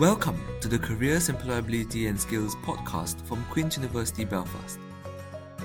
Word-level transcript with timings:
Welcome 0.00 0.40
to 0.62 0.68
the 0.68 0.78
Careers, 0.78 1.28
Employability 1.28 2.08
and 2.08 2.18
Skills 2.18 2.56
podcast 2.64 3.20
from 3.26 3.44
Queen's 3.50 3.76
University 3.76 4.24
Belfast. 4.24 4.78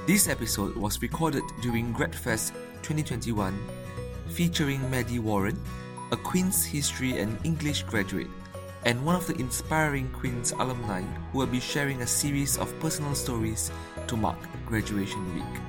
This 0.05 0.27
episode 0.27 0.75
was 0.75 1.01
recorded 1.01 1.43
during 1.61 1.93
GradFest 1.93 2.51
2021, 2.81 3.57
featuring 4.27 4.91
Maddie 4.91 5.19
Warren, 5.19 5.57
a 6.11 6.17
Queen's 6.17 6.65
History 6.65 7.17
and 7.17 7.39
English 7.45 7.83
graduate, 7.83 8.27
and 8.83 9.05
one 9.05 9.15
of 9.15 9.25
the 9.25 9.37
inspiring 9.39 10.09
Queen's 10.09 10.51
alumni 10.51 11.01
who 11.31 11.37
will 11.37 11.47
be 11.47 11.61
sharing 11.61 12.01
a 12.01 12.07
series 12.07 12.57
of 12.57 12.77
personal 12.81 13.15
stories 13.15 13.71
to 14.07 14.17
mark 14.17 14.39
graduation 14.65 15.33
week. 15.33 15.61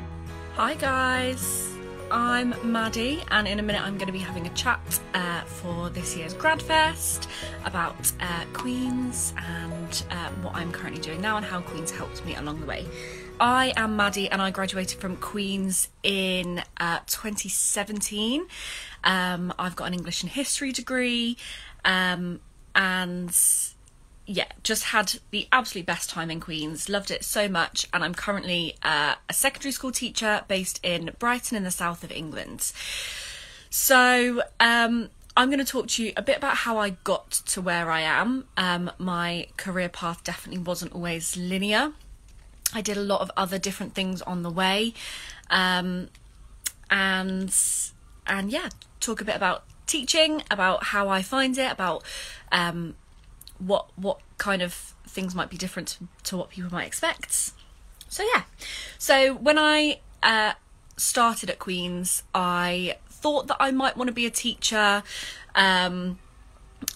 Hi 0.57 0.75
guys, 0.75 1.76
I'm 2.11 2.55
Maddie, 2.63 3.25
and 3.33 3.49
in 3.49 3.59
a 3.59 3.63
minute 3.63 3.83
I'm 3.83 3.95
going 3.95 4.07
to 4.07 4.13
be 4.13 4.21
having 4.21 4.47
a 4.47 4.51
chat 4.51 5.01
uh, 5.15 5.41
for 5.43 5.91
this 5.91 6.17
year's 6.17 6.35
GradFest 6.35 7.27
about 7.65 8.13
uh, 8.21 8.45
Queen's 8.53 9.35
and 9.37 10.05
uh, 10.13 10.29
what 10.43 10.55
I'm 10.55 10.71
currently 10.71 11.01
doing 11.01 11.21
now 11.21 11.37
and 11.37 11.45
how 11.45 11.61
Queen's 11.61 11.91
helped 11.91 12.25
me 12.25 12.37
along 12.37 12.61
the 12.61 12.67
way. 12.67 12.87
I 13.41 13.73
am 13.77 13.97
Maddie, 13.97 14.31
and 14.31 14.41
I 14.41 14.53
graduated 14.53 15.01
from 15.01 15.17
Queen's 15.17 15.89
in 16.05 16.63
uh, 16.79 17.01
2017. 17.07 18.47
Um, 19.03 19.53
I've 19.59 19.75
got 19.75 19.87
an 19.87 19.95
English 19.95 20.23
and 20.23 20.31
History 20.31 20.71
degree, 20.71 21.37
um, 21.85 22.41
and 22.77 23.37
yeah, 24.27 24.47
just 24.65 24.85
had 24.85 25.15
the 25.31 25.47
absolute 25.53 25.87
best 25.87 26.11
time 26.11 26.31
in 26.31 26.41
Queens. 26.41 26.89
Loved 26.89 27.11
it 27.11 27.25
so 27.25 27.49
much, 27.49 27.87
and 27.93 28.03
I'm 28.03 28.15
currently 28.15 28.77
uh, 28.83 29.15
a 29.29 29.33
secondary 29.33 29.73
school 29.73 29.93
teacher 29.93 30.43
based 30.49 30.81
in 30.83 31.13
Brighton 31.19 31.57
in 31.57 31.63
the 31.63 31.71
south 31.71 32.03
of 32.03 32.11
England. 32.11 32.73
So, 33.71 34.43
um, 34.59 35.11
I'm 35.37 35.49
going 35.49 35.65
to 35.65 35.65
talk 35.65 35.87
to 35.89 36.05
you 36.05 36.13
a 36.17 36.23
bit 36.23 36.39
about 36.39 36.57
how 36.57 36.79
I 36.79 36.91
got 36.91 37.31
to 37.31 37.61
where 37.61 37.91
I 37.91 38.01
am. 38.01 38.47
Um, 38.57 38.91
my 38.99 39.49
career 39.57 39.89
path 39.89 40.25
definitely 40.25 40.63
wasn't 40.63 40.93
always 40.93 41.37
linear. 41.37 41.93
I 42.75 42.81
did 42.81 42.97
a 42.97 43.03
lot 43.03 43.21
of 43.21 43.31
other 43.37 43.59
different 43.59 43.95
things 43.95 44.23
on 44.23 44.43
the 44.43 44.51
way, 44.51 44.93
um, 45.51 46.09
and 46.91 47.55
and 48.27 48.51
yeah, 48.51 48.71
talk 48.99 49.21
a 49.21 49.25
bit 49.25 49.37
about 49.37 49.65
teaching, 49.87 50.43
about 50.51 50.85
how 50.85 51.09
I 51.09 51.23
find 51.23 51.57
it, 51.57 51.71
about 51.71 52.03
um, 52.51 52.97
what 53.59 53.87
what 53.97 54.21
kind 54.39 54.63
of 54.63 54.95
things 55.07 55.35
might 55.35 55.51
be 55.51 55.57
different 55.57 55.89
to, 55.89 56.09
to 56.25 56.37
what 56.37 56.51
people 56.51 56.73
might 56.73 56.87
expect. 56.87 57.53
So 58.09 58.23
yeah, 58.35 58.43
so 58.99 59.35
when 59.35 59.59
I 59.59 60.01
uh, 60.23 60.53
started 60.97 61.51
at 61.51 61.59
Queen's, 61.59 62.23
I 62.35 62.97
thought 63.09 63.49
that 63.49 63.57
I 63.59 63.71
might 63.71 63.97
want 63.97 64.09
to 64.09 64.15
be 64.15 64.27
a 64.27 64.31
teacher. 64.31 65.03
Um, 65.55 66.19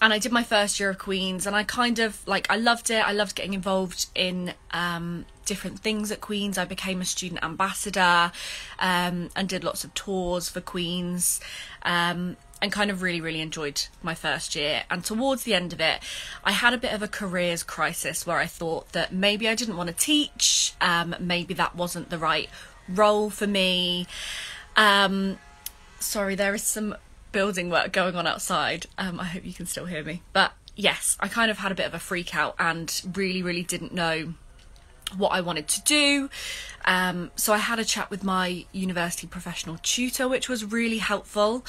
and 0.01 0.13
I 0.13 0.19
did 0.19 0.31
my 0.31 0.43
first 0.43 0.79
year 0.79 0.91
of 0.91 0.99
Queen's, 0.99 1.45
and 1.45 1.55
I 1.55 1.63
kind 1.63 1.99
of 1.99 2.25
like 2.27 2.49
I 2.49 2.55
loved 2.55 2.89
it. 2.89 3.05
I 3.05 3.11
loved 3.11 3.35
getting 3.35 3.53
involved 3.53 4.07
in 4.15 4.53
um, 4.71 5.25
different 5.45 5.79
things 5.79 6.11
at 6.11 6.21
Queen's. 6.21 6.57
I 6.57 6.65
became 6.65 7.01
a 7.01 7.05
student 7.05 7.43
ambassador 7.43 8.31
um, 8.79 9.29
and 9.35 9.49
did 9.49 9.63
lots 9.63 9.83
of 9.83 9.93
tours 9.93 10.49
for 10.49 10.61
Queen's. 10.61 11.41
Um, 11.83 12.37
and 12.61 12.71
kind 12.71 12.91
of 12.91 13.01
really, 13.01 13.19
really 13.19 13.41
enjoyed 13.41 13.87
my 14.03 14.13
first 14.13 14.55
year. 14.55 14.83
And 14.89 15.03
towards 15.03 15.43
the 15.43 15.53
end 15.53 15.73
of 15.73 15.81
it, 15.81 15.99
I 16.43 16.51
had 16.51 16.73
a 16.73 16.77
bit 16.77 16.93
of 16.93 17.01
a 17.01 17.07
careers 17.07 17.63
crisis 17.63 18.27
where 18.27 18.37
I 18.37 18.45
thought 18.45 18.91
that 18.91 19.11
maybe 19.11 19.49
I 19.49 19.55
didn't 19.55 19.77
want 19.77 19.89
to 19.89 19.95
teach, 19.95 20.73
um, 20.79 21.15
maybe 21.19 21.53
that 21.55 21.75
wasn't 21.75 22.09
the 22.09 22.19
right 22.19 22.49
role 22.87 23.29
for 23.29 23.47
me. 23.47 24.05
Um, 24.75 25.39
sorry, 25.99 26.35
there 26.35 26.53
is 26.53 26.63
some 26.63 26.95
building 27.31 27.69
work 27.69 27.91
going 27.91 28.15
on 28.15 28.27
outside. 28.27 28.85
Um, 28.97 29.19
I 29.19 29.25
hope 29.25 29.45
you 29.45 29.53
can 29.53 29.65
still 29.65 29.85
hear 29.85 30.03
me. 30.03 30.21
But 30.33 30.53
yes, 30.75 31.17
I 31.19 31.27
kind 31.27 31.49
of 31.49 31.57
had 31.57 31.71
a 31.71 31.75
bit 31.75 31.87
of 31.87 31.93
a 31.93 31.99
freak 31.99 32.35
out 32.35 32.55
and 32.59 33.01
really, 33.15 33.41
really 33.41 33.63
didn't 33.63 33.93
know 33.93 34.33
what 35.17 35.29
I 35.29 35.41
wanted 35.41 35.67
to 35.67 35.81
do. 35.81 36.29
Um, 36.85 37.31
so 37.35 37.53
I 37.53 37.57
had 37.57 37.79
a 37.79 37.85
chat 37.85 38.09
with 38.09 38.23
my 38.23 38.65
university 38.71 39.27
professional 39.27 39.77
tutor, 39.83 40.27
which 40.27 40.47
was 40.47 40.63
really 40.65 40.97
helpful 40.99 41.65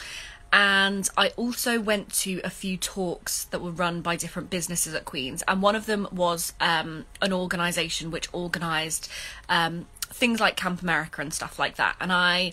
and 0.52 1.08
I 1.16 1.30
also 1.30 1.80
went 1.80 2.12
to 2.20 2.40
a 2.44 2.50
few 2.50 2.76
talks 2.76 3.44
that 3.46 3.60
were 3.60 3.70
run 3.70 4.02
by 4.02 4.16
different 4.16 4.50
businesses 4.50 4.94
at 4.94 5.06
Queen's, 5.06 5.42
and 5.48 5.62
one 5.62 5.74
of 5.74 5.86
them 5.86 6.06
was 6.12 6.52
um, 6.60 7.06
an 7.22 7.32
organisation 7.32 8.10
which 8.10 8.32
organised 8.34 9.10
um, 9.48 9.86
things 10.02 10.40
like 10.40 10.56
Camp 10.56 10.82
America 10.82 11.22
and 11.22 11.32
stuff 11.32 11.58
like 11.58 11.76
that. 11.76 11.96
And 12.00 12.12
I 12.12 12.52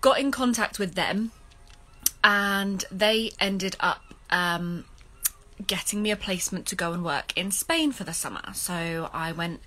got 0.00 0.18
in 0.18 0.30
contact 0.30 0.78
with 0.78 0.94
them, 0.94 1.32
and 2.24 2.84
they 2.90 3.32
ended 3.38 3.76
up 3.80 4.02
um, 4.30 4.86
getting 5.66 6.02
me 6.02 6.10
a 6.10 6.16
placement 6.16 6.66
to 6.66 6.74
go 6.74 6.92
and 6.92 7.04
work 7.04 7.32
in 7.36 7.50
Spain 7.50 7.92
for 7.92 8.04
the 8.04 8.14
summer. 8.14 8.42
So 8.54 9.10
I 9.12 9.32
went 9.32 9.60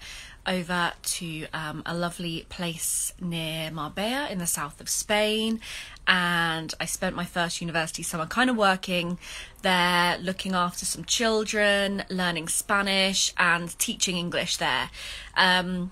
over 0.50 0.94
to 1.04 1.46
um, 1.54 1.84
a 1.86 1.94
lovely 1.94 2.46
place 2.50 3.14
near 3.22 3.70
Marbella 3.70 4.28
in 4.30 4.40
the 4.40 4.48
south 4.48 4.82
of 4.82 4.90
Spain. 4.90 5.62
And 6.08 6.74
I 6.80 6.86
spent 6.86 7.16
my 7.16 7.24
first 7.24 7.62
university 7.62 8.02
summer 8.02 8.26
kind 8.26 8.50
of 8.50 8.58
working 8.58 9.20
there, 9.62 10.18
looking 10.18 10.56
after 10.56 10.86
some 10.86 11.06
children, 11.06 12.04
learning 12.10 12.48
Spanish, 12.48 13.32
and 13.38 13.78
teaching 13.78 14.18
English 14.18 14.58
there. 14.58 14.90
Um, 15.38 15.92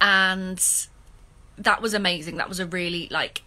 and 0.00 0.64
that 1.58 1.82
was 1.82 1.92
amazing. 1.92 2.36
That 2.36 2.48
was 2.48 2.60
a 2.60 2.66
really 2.66 3.08
like 3.10 3.42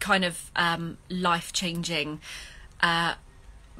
kind 0.00 0.24
of 0.24 0.50
um, 0.56 0.96
life 1.10 1.52
changing 1.52 2.20
uh, 2.80 3.14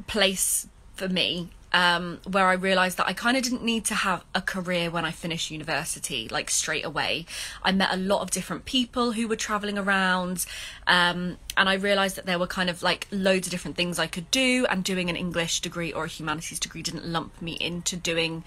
place 0.07 0.69
for 0.95 1.09
me 1.09 1.49
um, 1.73 2.21
where 2.31 2.47
I 2.47 2.55
realised 2.55 2.97
that 2.99 3.07
I 3.07 3.13
kind 3.13 3.37
of 3.37 3.43
didn't 3.43 3.63
need 3.63 3.85
to 3.87 3.95
have 3.95 4.25
a 4.35 4.41
career 4.41 4.91
when 4.91 5.05
I 5.05 5.11
finished 5.11 5.51
university, 5.51 6.29
like 6.29 6.51
straight 6.51 6.85
away. 6.85 7.27
I 7.63 7.73
met 7.73 7.93
a 7.93 7.97
lot 7.97 8.23
of 8.23 8.31
different 8.31 8.65
people 8.65 9.13
who 9.13 9.29
were 9.29 9.37
travelling 9.37 9.79
around, 9.79 10.47
um, 10.87 11.39
and 11.57 11.69
I 11.69 11.75
realised 11.75 12.17
that 12.17 12.27
there 12.27 12.39
were 12.39 12.47
kind 12.47 12.71
of 12.71 12.83
like 12.83 13.07
loads 13.11 13.47
of 13.47 13.51
different 13.51 13.77
things 13.77 13.99
I 13.99 14.07
could 14.07 14.31
do, 14.31 14.67
and 14.71 14.83
doing 14.83 15.11
an 15.11 15.17
English 15.17 15.61
degree 15.61 15.93
or 15.93 16.05
a 16.05 16.09
humanities 16.09 16.59
degree 16.59 16.83
didn't 16.83 17.07
lump 17.07 17.41
me 17.43 17.57
into 17.61 17.97
doing 17.97 18.45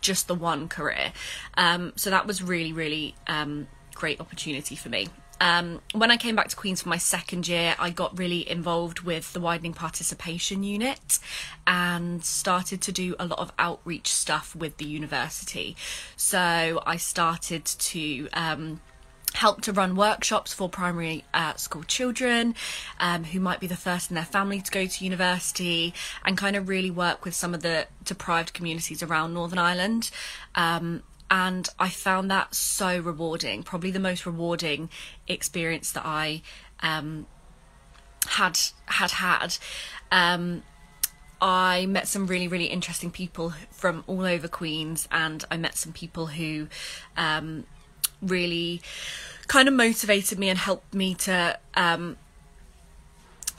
just 0.00 0.28
the 0.28 0.34
one 0.34 0.68
career. 0.68 1.12
Um, 1.56 1.92
so 1.96 2.10
that 2.10 2.26
was 2.26 2.42
really, 2.42 2.72
really 2.72 3.14
um, 3.26 3.66
great 3.94 4.20
opportunity 4.20 4.76
for 4.76 4.88
me. 4.88 5.08
Um, 5.44 5.82
when 5.92 6.10
I 6.10 6.16
came 6.16 6.34
back 6.36 6.48
to 6.48 6.56
Queen's 6.56 6.80
for 6.80 6.88
my 6.88 6.96
second 6.96 7.46
year, 7.46 7.76
I 7.78 7.90
got 7.90 8.18
really 8.18 8.48
involved 8.50 9.00
with 9.00 9.34
the 9.34 9.40
widening 9.40 9.74
participation 9.74 10.62
unit 10.62 11.18
and 11.66 12.24
started 12.24 12.80
to 12.80 12.92
do 12.92 13.14
a 13.18 13.26
lot 13.26 13.38
of 13.38 13.52
outreach 13.58 14.10
stuff 14.10 14.56
with 14.56 14.78
the 14.78 14.86
university. 14.86 15.76
So 16.16 16.82
I 16.86 16.96
started 16.96 17.66
to 17.66 18.28
um, 18.32 18.80
help 19.34 19.60
to 19.62 19.72
run 19.74 19.96
workshops 19.96 20.54
for 20.54 20.70
primary 20.70 21.24
uh, 21.34 21.52
school 21.56 21.82
children 21.82 22.54
um, 22.98 23.24
who 23.24 23.38
might 23.38 23.60
be 23.60 23.66
the 23.66 23.76
first 23.76 24.10
in 24.10 24.14
their 24.14 24.24
family 24.24 24.62
to 24.62 24.70
go 24.70 24.86
to 24.86 25.04
university 25.04 25.92
and 26.24 26.38
kind 26.38 26.56
of 26.56 26.70
really 26.70 26.90
work 26.90 27.26
with 27.26 27.34
some 27.34 27.52
of 27.52 27.60
the 27.60 27.86
deprived 28.02 28.54
communities 28.54 29.02
around 29.02 29.34
Northern 29.34 29.58
Ireland. 29.58 30.10
Um, 30.54 31.02
and 31.34 31.68
I 31.80 31.88
found 31.88 32.30
that 32.30 32.54
so 32.54 32.96
rewarding. 33.00 33.64
Probably 33.64 33.90
the 33.90 33.98
most 33.98 34.24
rewarding 34.24 34.88
experience 35.26 35.90
that 35.90 36.06
I 36.06 36.42
um, 36.78 37.26
had 38.28 38.56
had 38.86 39.10
had. 39.10 39.56
Um, 40.12 40.62
I 41.42 41.86
met 41.86 42.06
some 42.06 42.28
really 42.28 42.46
really 42.46 42.66
interesting 42.66 43.10
people 43.10 43.52
from 43.72 44.04
all 44.06 44.24
over 44.24 44.46
Queens, 44.46 45.08
and 45.10 45.44
I 45.50 45.56
met 45.56 45.76
some 45.76 45.92
people 45.92 46.26
who 46.26 46.68
um, 47.16 47.64
really 48.22 48.80
kind 49.48 49.66
of 49.66 49.74
motivated 49.74 50.38
me 50.38 50.50
and 50.50 50.58
helped 50.58 50.94
me 50.94 51.16
to 51.16 51.58
um, 51.74 52.16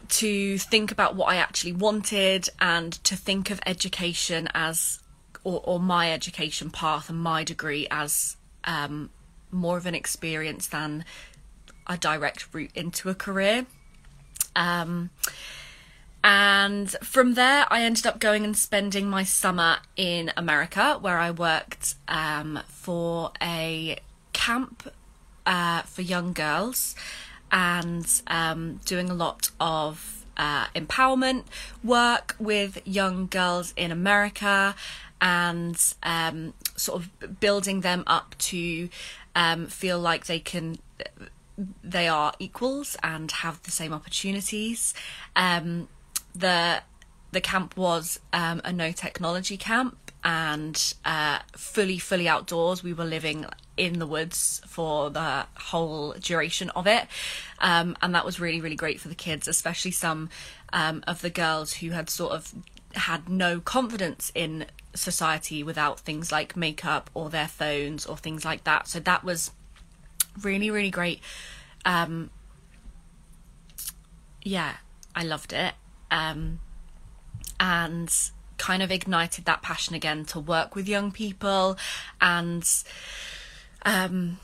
to 0.07 0.57
think 0.59 0.93
about 0.93 1.17
what 1.17 1.25
I 1.25 1.35
actually 1.35 1.73
wanted 1.73 2.47
and 2.57 2.93
to 3.03 3.17
think 3.17 3.51
of 3.51 3.59
education 3.65 4.47
as 4.53 4.99
or, 5.45 5.61
or 5.63 5.79
my 5.79 6.11
education 6.11 6.69
path 6.69 7.09
and 7.09 7.19
my 7.19 7.45
degree 7.45 7.87
as 7.89 8.35
um, 8.65 9.09
more 9.51 9.77
of 9.77 9.85
an 9.85 9.95
experience 9.95 10.67
than 10.67 11.05
a 11.87 11.95
direct 11.95 12.53
route 12.53 12.71
into 12.75 13.09
a 13.09 13.15
career. 13.15 13.65
Um, 14.55 15.11
and 16.23 16.89
from 17.03 17.35
there, 17.35 17.65
I 17.69 17.83
ended 17.83 18.07
up 18.07 18.19
going 18.19 18.43
and 18.43 18.57
spending 18.57 19.07
my 19.07 19.23
summer 19.23 19.77
in 19.95 20.31
America, 20.35 20.97
where 20.99 21.19
I 21.19 21.29
worked 21.29 21.93
um, 22.07 22.59
for 22.67 23.31
a 23.39 23.97
camp 24.33 24.91
uh, 25.45 25.83
for 25.83 26.01
young 26.01 26.33
girls 26.33 26.95
and 27.51 28.07
um, 28.25 28.79
doing 28.85 29.11
a 29.11 29.13
lot 29.13 29.51
of 29.59 30.25
uh, 30.37 30.65
empowerment 30.75 31.43
work 31.83 32.35
with 32.39 32.81
young 32.85 33.27
girls 33.27 33.73
in 33.77 33.91
America 33.91 34.75
and 35.21 35.93
um, 36.03 36.53
sort 36.75 37.01
of 37.01 37.39
building 37.39 37.81
them 37.81 38.03
up 38.07 38.35
to 38.37 38.89
um, 39.35 39.67
feel 39.67 39.99
like 39.99 40.25
they 40.25 40.39
can 40.39 40.77
they 41.83 42.07
are 42.07 42.33
equals 42.37 42.97
and 43.01 43.31
have 43.31 43.61
the 43.63 43.71
same 43.71 43.93
opportunities. 43.93 44.93
Um, 45.35 45.87
the 46.33 46.81
the 47.31 47.41
camp 47.41 47.75
was 47.77 48.19
um, 48.33 48.61
a 48.63 48.71
no 48.71 48.91
technology 48.91 49.57
camp 49.57 50.05
and 50.23 50.95
uh, 51.05 51.39
fully, 51.55 51.99
fully 51.99 52.27
outdoors. 52.27 52.83
We 52.83 52.93
were 52.93 53.05
living 53.05 53.45
in 53.77 53.99
the 53.99 54.07
woods 54.07 54.61
for 54.65 55.11
the 55.11 55.45
whole 55.55 56.13
duration 56.13 56.71
of 56.71 56.87
it. 56.87 57.05
Um, 57.59 57.95
and 58.01 58.15
that 58.15 58.25
was 58.25 58.39
really, 58.39 58.59
really 58.59 58.75
great 58.75 58.99
for 58.99 59.07
the 59.07 59.15
kids, 59.15 59.47
especially 59.47 59.91
some 59.91 60.29
um, 60.73 61.03
of 61.07 61.21
the 61.21 61.29
girls 61.29 61.73
who 61.73 61.91
had 61.91 62.09
sort 62.09 62.31
of 62.31 62.53
had 62.97 63.29
no 63.29 63.59
confidence 63.59 64.31
in 64.35 64.65
society 64.93 65.63
without 65.63 65.99
things 65.99 66.31
like 66.31 66.55
makeup 66.55 67.09
or 67.13 67.29
their 67.29 67.47
phones 67.47 68.05
or 68.05 68.17
things 68.17 68.45
like 68.45 68.63
that. 68.63 68.87
So 68.87 68.99
that 69.01 69.23
was 69.23 69.51
really, 70.41 70.69
really 70.69 70.91
great. 70.91 71.19
Um, 71.85 72.29
yeah, 74.41 74.75
I 75.15 75.23
loved 75.23 75.53
it. 75.53 75.73
Um, 76.11 76.59
and 77.59 78.13
kind 78.57 78.81
of 78.81 78.91
ignited 78.91 79.45
that 79.45 79.61
passion 79.61 79.95
again 79.95 80.25
to 80.25 80.39
work 80.39 80.75
with 80.75 80.87
young 80.87 81.11
people 81.11 81.77
and 82.21 82.67
um 83.85 84.39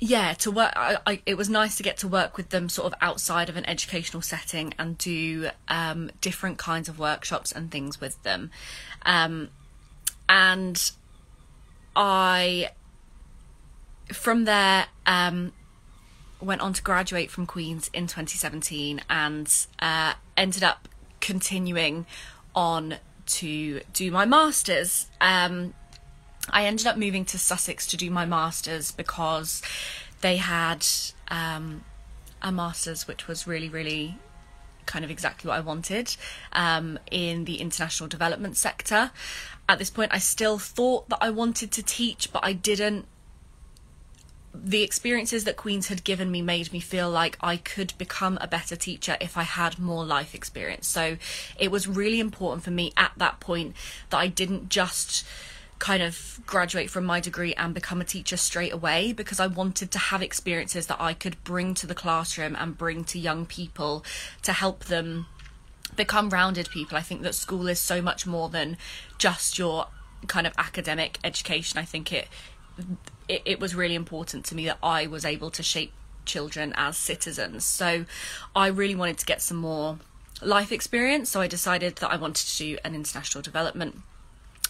yeah 0.00 0.32
to 0.32 0.50
work 0.50 0.72
I, 0.74 0.96
I, 1.06 1.22
it 1.26 1.36
was 1.36 1.48
nice 1.48 1.76
to 1.76 1.82
get 1.82 1.98
to 1.98 2.08
work 2.08 2.36
with 2.36 2.48
them 2.48 2.68
sort 2.68 2.92
of 2.92 2.98
outside 3.00 3.48
of 3.48 3.56
an 3.56 3.66
educational 3.66 4.22
setting 4.22 4.74
and 4.78 4.96
do 4.96 5.50
um 5.68 6.10
different 6.20 6.58
kinds 6.58 6.88
of 6.88 6.98
workshops 6.98 7.52
and 7.52 7.70
things 7.70 8.00
with 8.00 8.20
them 8.22 8.50
um 9.04 9.50
and 10.28 10.90
i 11.94 12.70
from 14.12 14.44
there 14.46 14.86
um 15.06 15.52
went 16.40 16.62
on 16.62 16.72
to 16.72 16.82
graduate 16.82 17.30
from 17.30 17.46
queens 17.46 17.90
in 17.92 18.06
2017 18.06 19.02
and 19.10 19.66
uh 19.80 20.14
ended 20.36 20.62
up 20.62 20.88
continuing 21.20 22.06
on 22.54 22.96
to 23.26 23.80
do 23.92 24.10
my 24.10 24.24
masters. 24.24 25.06
Um, 25.20 25.74
I 26.52 26.64
ended 26.64 26.86
up 26.86 26.96
moving 26.96 27.24
to 27.26 27.38
Sussex 27.38 27.86
to 27.88 27.96
do 27.96 28.10
my 28.10 28.24
masters 28.26 28.92
because 28.92 29.62
they 30.20 30.36
had 30.36 30.86
um, 31.28 31.84
a 32.42 32.52
masters 32.52 33.06
which 33.06 33.28
was 33.28 33.46
really, 33.46 33.68
really 33.68 34.18
kind 34.86 35.04
of 35.04 35.10
exactly 35.10 35.48
what 35.48 35.56
I 35.56 35.60
wanted 35.60 36.16
um, 36.52 36.98
in 37.10 37.44
the 37.44 37.60
international 37.60 38.08
development 38.08 38.56
sector. 38.56 39.12
At 39.68 39.78
this 39.78 39.90
point, 39.90 40.12
I 40.12 40.18
still 40.18 40.58
thought 40.58 41.08
that 41.10 41.18
I 41.20 41.30
wanted 41.30 41.70
to 41.72 41.82
teach, 41.82 42.32
but 42.32 42.44
I 42.44 42.52
didn't 42.52 43.06
the 44.52 44.82
experiences 44.82 45.44
that 45.44 45.56
Queen's 45.56 45.88
had 45.88 46.02
given 46.02 46.30
me 46.30 46.42
made 46.42 46.72
me 46.72 46.80
feel 46.80 47.08
like 47.08 47.38
I 47.40 47.56
could 47.56 47.94
become 47.98 48.36
a 48.40 48.48
better 48.48 48.74
teacher 48.74 49.16
if 49.20 49.36
I 49.36 49.44
had 49.44 49.78
more 49.78 50.04
life 50.04 50.34
experience. 50.34 50.88
So 50.88 51.18
it 51.56 51.70
was 51.70 51.86
really 51.86 52.18
important 52.18 52.64
for 52.64 52.72
me 52.72 52.92
at 52.96 53.12
that 53.16 53.38
point 53.38 53.76
that 54.10 54.18
I 54.18 54.26
didn't 54.26 54.68
just 54.68 55.24
kind 55.80 56.02
of 56.02 56.40
graduate 56.46 56.90
from 56.90 57.04
my 57.04 57.18
degree 57.18 57.54
and 57.54 57.74
become 57.74 58.00
a 58.00 58.04
teacher 58.04 58.36
straight 58.36 58.72
away 58.72 59.12
because 59.12 59.40
I 59.40 59.46
wanted 59.48 59.90
to 59.90 59.98
have 59.98 60.22
experiences 60.22 60.86
that 60.86 61.00
I 61.00 61.14
could 61.14 61.42
bring 61.42 61.74
to 61.74 61.86
the 61.86 61.94
classroom 61.94 62.54
and 62.54 62.78
bring 62.78 63.02
to 63.04 63.18
young 63.18 63.46
people 63.46 64.04
to 64.42 64.52
help 64.52 64.84
them 64.84 65.26
become 65.96 66.28
rounded 66.28 66.68
people. 66.70 66.96
I 66.96 67.00
think 67.00 67.22
that 67.22 67.34
school 67.34 67.66
is 67.66 67.80
so 67.80 68.00
much 68.02 68.26
more 68.26 68.50
than 68.50 68.76
just 69.18 69.58
your 69.58 69.88
kind 70.28 70.46
of 70.46 70.52
academic 70.58 71.18
education. 71.24 71.78
I 71.78 71.84
think 71.84 72.12
it 72.12 72.28
it, 73.26 73.42
it 73.44 73.60
was 73.60 73.74
really 73.74 73.94
important 73.94 74.44
to 74.46 74.54
me 74.54 74.66
that 74.66 74.78
I 74.82 75.06
was 75.06 75.24
able 75.24 75.50
to 75.50 75.62
shape 75.62 75.92
children 76.26 76.74
as 76.76 76.96
citizens. 76.96 77.64
So 77.64 78.04
I 78.54 78.66
really 78.68 78.94
wanted 78.94 79.18
to 79.18 79.26
get 79.26 79.40
some 79.40 79.56
more 79.56 79.98
life 80.42 80.72
experience. 80.72 81.30
So 81.30 81.40
I 81.40 81.46
decided 81.46 81.96
that 81.96 82.10
I 82.10 82.16
wanted 82.16 82.46
to 82.46 82.56
do 82.58 82.78
an 82.84 82.94
international 82.94 83.42
development 83.42 84.02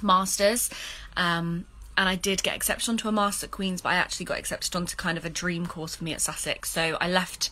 masters. 0.03 0.71
Um, 1.17 1.67
and 1.97 2.09
I 2.09 2.15
did 2.15 2.43
get 2.43 2.57
accepted 2.57 2.89
onto 2.89 3.09
a 3.09 3.13
master 3.13 3.47
at 3.47 3.51
Queen's, 3.51 3.83
but 3.83 3.91
I 3.91 3.97
actually 3.97 4.27
got 4.27 4.39
accepted 4.39 4.75
onto 4.75 4.97
kind 4.97 5.19
of 5.19 5.25
a 5.25 5.31
dream 5.31 5.67
course 5.67 5.97
for 5.97 6.05
me 6.05 6.13
at 6.13 6.21
Sussex. 6.21 6.71
So 6.71 6.97
I 7.01 7.09
left 7.09 7.51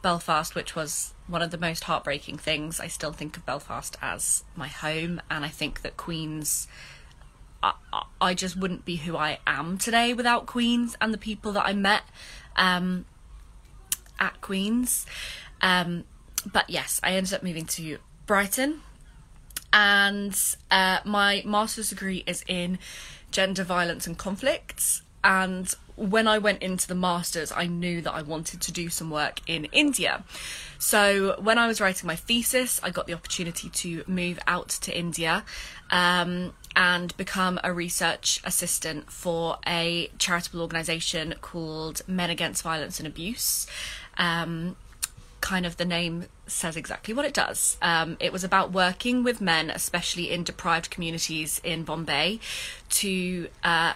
Belfast, 0.00 0.54
which 0.54 0.74
was 0.74 1.12
one 1.26 1.42
of 1.42 1.50
the 1.50 1.58
most 1.58 1.84
heartbreaking 1.84 2.38
things. 2.38 2.80
I 2.80 2.86
still 2.86 3.12
think 3.12 3.36
of 3.36 3.44
Belfast 3.44 3.96
as 4.00 4.44
my 4.56 4.68
home, 4.68 5.20
and 5.30 5.44
I 5.44 5.48
think 5.48 5.82
that 5.82 5.96
Queen's 5.96 6.66
I, 7.62 7.74
I 8.20 8.34
just 8.34 8.56
wouldn't 8.56 8.84
be 8.84 8.96
who 8.96 9.16
I 9.16 9.38
am 9.46 9.78
today 9.78 10.14
without 10.14 10.46
Queens 10.46 10.96
and 11.00 11.12
the 11.12 11.18
people 11.18 11.52
that 11.52 11.66
I 11.66 11.72
met 11.72 12.02
um, 12.56 13.04
at 14.18 14.40
Queens. 14.40 15.06
Um, 15.60 16.04
but 16.50 16.70
yes, 16.70 17.00
I 17.02 17.12
ended 17.12 17.34
up 17.34 17.42
moving 17.42 17.66
to 17.66 17.98
Brighton, 18.26 18.80
and 19.72 20.38
uh, 20.70 20.98
my 21.04 21.42
master's 21.46 21.90
degree 21.90 22.24
is 22.26 22.44
in 22.46 22.78
gender 23.30 23.64
violence 23.64 24.06
and 24.06 24.18
conflicts. 24.18 25.02
And 25.22 25.72
when 25.96 26.26
I 26.26 26.38
went 26.38 26.62
into 26.62 26.88
the 26.88 26.94
masters, 26.94 27.52
I 27.52 27.66
knew 27.66 28.00
that 28.02 28.12
I 28.12 28.22
wanted 28.22 28.60
to 28.62 28.72
do 28.72 28.88
some 28.88 29.10
work 29.10 29.40
in 29.46 29.66
India. 29.66 30.24
So 30.78 31.36
when 31.40 31.58
I 31.58 31.66
was 31.66 31.80
writing 31.80 32.06
my 32.06 32.16
thesis, 32.16 32.80
I 32.82 32.90
got 32.90 33.06
the 33.06 33.12
opportunity 33.12 33.68
to 33.68 34.02
move 34.06 34.38
out 34.46 34.70
to 34.70 34.98
India. 34.98 35.44
Um, 35.90 36.54
and 36.76 37.16
become 37.16 37.58
a 37.64 37.72
research 37.72 38.40
assistant 38.44 39.10
for 39.10 39.58
a 39.66 40.08
charitable 40.18 40.60
organisation 40.60 41.34
called 41.40 42.02
Men 42.06 42.30
Against 42.30 42.62
Violence 42.62 43.00
and 43.00 43.06
Abuse. 43.06 43.66
Um, 44.16 44.76
kind 45.50 45.66
of 45.66 45.76
the 45.78 45.84
name 45.84 46.26
says 46.46 46.76
exactly 46.76 47.12
what 47.12 47.24
it 47.24 47.34
does. 47.34 47.76
Um, 47.82 48.16
it 48.20 48.32
was 48.32 48.44
about 48.44 48.70
working 48.70 49.24
with 49.24 49.40
men, 49.40 49.68
especially 49.68 50.30
in 50.30 50.44
deprived 50.44 50.90
communities 50.90 51.60
in 51.64 51.82
Bombay, 51.82 52.38
to 53.00 53.48
uh, 53.64 53.94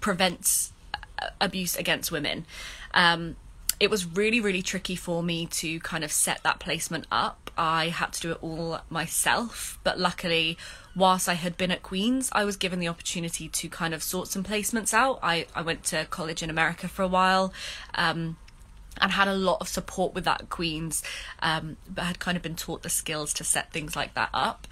prevent 0.00 0.70
uh, 0.94 1.30
abuse 1.40 1.74
against 1.74 2.12
women. 2.12 2.46
Um, 2.92 3.34
it 3.80 3.90
was 3.90 4.06
really, 4.06 4.40
really 4.40 4.62
tricky 4.62 4.94
for 4.94 5.20
me 5.20 5.46
to 5.46 5.80
kind 5.80 6.04
of 6.04 6.12
set 6.12 6.44
that 6.44 6.60
placement 6.60 7.06
up. 7.10 7.50
I 7.58 7.88
had 7.88 8.12
to 8.12 8.20
do 8.20 8.30
it 8.30 8.38
all 8.40 8.78
myself, 8.88 9.80
but 9.82 9.98
luckily, 9.98 10.56
whilst 10.94 11.28
I 11.28 11.34
had 11.34 11.56
been 11.56 11.72
at 11.72 11.82
Queen's, 11.82 12.28
I 12.30 12.44
was 12.44 12.56
given 12.56 12.78
the 12.78 12.86
opportunity 12.86 13.48
to 13.48 13.68
kind 13.68 13.94
of 13.94 14.00
sort 14.00 14.28
some 14.28 14.44
placements 14.44 14.94
out. 14.94 15.18
I, 15.24 15.46
I 15.56 15.62
went 15.62 15.82
to 15.90 16.06
college 16.08 16.40
in 16.40 16.50
America 16.50 16.86
for 16.86 17.02
a 17.02 17.08
while. 17.08 17.52
Um, 17.96 18.36
and 19.00 19.12
had 19.12 19.28
a 19.28 19.34
lot 19.34 19.58
of 19.60 19.68
support 19.68 20.14
with 20.14 20.24
that 20.24 20.42
at 20.42 20.50
Queen's, 20.50 21.02
um, 21.40 21.76
but 21.88 22.04
had 22.04 22.18
kind 22.18 22.36
of 22.36 22.42
been 22.42 22.56
taught 22.56 22.82
the 22.82 22.88
skills 22.88 23.32
to 23.34 23.44
set 23.44 23.72
things 23.72 23.96
like 23.96 24.14
that 24.14 24.30
up. 24.32 24.66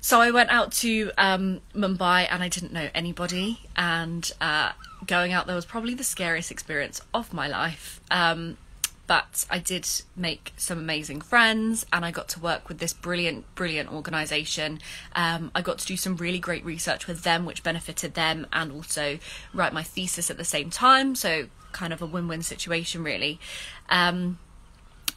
So 0.00 0.20
I 0.20 0.32
went 0.32 0.50
out 0.50 0.72
to 0.72 1.10
um, 1.16 1.62
Mumbai 1.74 2.26
and 2.30 2.42
I 2.42 2.48
didn't 2.48 2.72
know 2.72 2.88
anybody, 2.94 3.60
and 3.74 4.30
uh, 4.40 4.72
going 5.06 5.32
out 5.32 5.46
there 5.46 5.56
was 5.56 5.64
probably 5.64 5.94
the 5.94 6.04
scariest 6.04 6.50
experience 6.50 7.00
of 7.14 7.32
my 7.32 7.48
life. 7.48 8.00
Um, 8.10 8.58
but 9.06 9.44
I 9.50 9.58
did 9.58 9.86
make 10.16 10.52
some 10.56 10.78
amazing 10.78 11.20
friends 11.20 11.84
and 11.92 12.04
I 12.04 12.10
got 12.10 12.28
to 12.30 12.40
work 12.40 12.68
with 12.68 12.78
this 12.78 12.92
brilliant, 12.92 13.52
brilliant 13.54 13.92
organisation. 13.92 14.80
Um, 15.14 15.50
I 15.54 15.62
got 15.62 15.78
to 15.78 15.86
do 15.86 15.96
some 15.96 16.16
really 16.16 16.38
great 16.38 16.64
research 16.64 17.06
with 17.06 17.22
them, 17.22 17.44
which 17.44 17.62
benefited 17.62 18.14
them, 18.14 18.46
and 18.52 18.72
also 18.72 19.18
write 19.52 19.72
my 19.72 19.82
thesis 19.82 20.30
at 20.30 20.36
the 20.36 20.44
same 20.44 20.70
time. 20.70 21.14
So, 21.14 21.48
kind 21.72 21.92
of 21.92 22.00
a 22.00 22.06
win 22.06 22.28
win 22.28 22.42
situation, 22.42 23.02
really. 23.02 23.38
Um, 23.90 24.38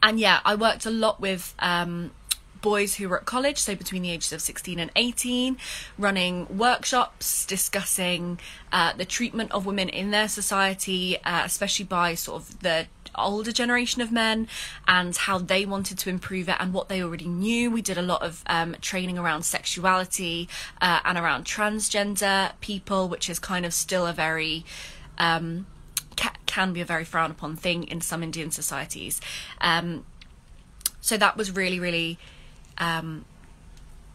and 0.03 0.19
yeah, 0.19 0.39
I 0.43 0.55
worked 0.55 0.85
a 0.85 0.91
lot 0.91 1.21
with 1.21 1.55
um, 1.59 2.11
boys 2.61 2.95
who 2.95 3.09
were 3.09 3.19
at 3.19 3.25
college, 3.25 3.57
so 3.57 3.75
between 3.75 4.01
the 4.01 4.11
ages 4.11 4.33
of 4.33 4.41
16 4.41 4.79
and 4.79 4.91
18, 4.95 5.57
running 5.97 6.57
workshops 6.57 7.45
discussing 7.45 8.39
uh, 8.71 8.93
the 8.93 9.05
treatment 9.05 9.51
of 9.51 9.65
women 9.65 9.89
in 9.89 10.11
their 10.11 10.27
society, 10.27 11.17
uh, 11.23 11.43
especially 11.45 11.85
by 11.85 12.15
sort 12.15 12.41
of 12.41 12.59
the 12.59 12.87
older 13.17 13.51
generation 13.51 14.01
of 14.01 14.11
men 14.11 14.47
and 14.87 15.15
how 15.15 15.37
they 15.37 15.65
wanted 15.65 15.97
to 15.99 16.09
improve 16.09 16.49
it 16.49 16.55
and 16.59 16.73
what 16.73 16.89
they 16.89 17.01
already 17.01 17.27
knew. 17.27 17.71
We 17.71 17.81
did 17.81 17.97
a 17.97 18.01
lot 18.01 18.21
of 18.21 18.43
um, 18.47 18.75
training 18.81 19.17
around 19.17 19.43
sexuality 19.43 20.47
uh, 20.81 20.99
and 21.05 21.17
around 21.17 21.45
transgender 21.45 22.51
people, 22.61 23.07
which 23.07 23.29
is 23.29 23.39
kind 23.39 23.65
of 23.65 23.73
still 23.73 24.05
a 24.05 24.13
very 24.13 24.65
um, 25.17 25.65
ca- 26.15 26.35
can 26.45 26.73
be 26.73 26.81
a 26.81 26.85
very 26.85 27.05
frowned 27.05 27.31
upon 27.31 27.55
thing 27.55 27.83
in 27.83 28.01
some 28.01 28.23
Indian 28.23 28.51
societies. 28.51 29.21
Um, 29.61 30.05
so 31.01 31.17
that 31.17 31.37
was 31.37 31.55
really, 31.55 31.79
really 31.79 32.17
um, 32.77 33.25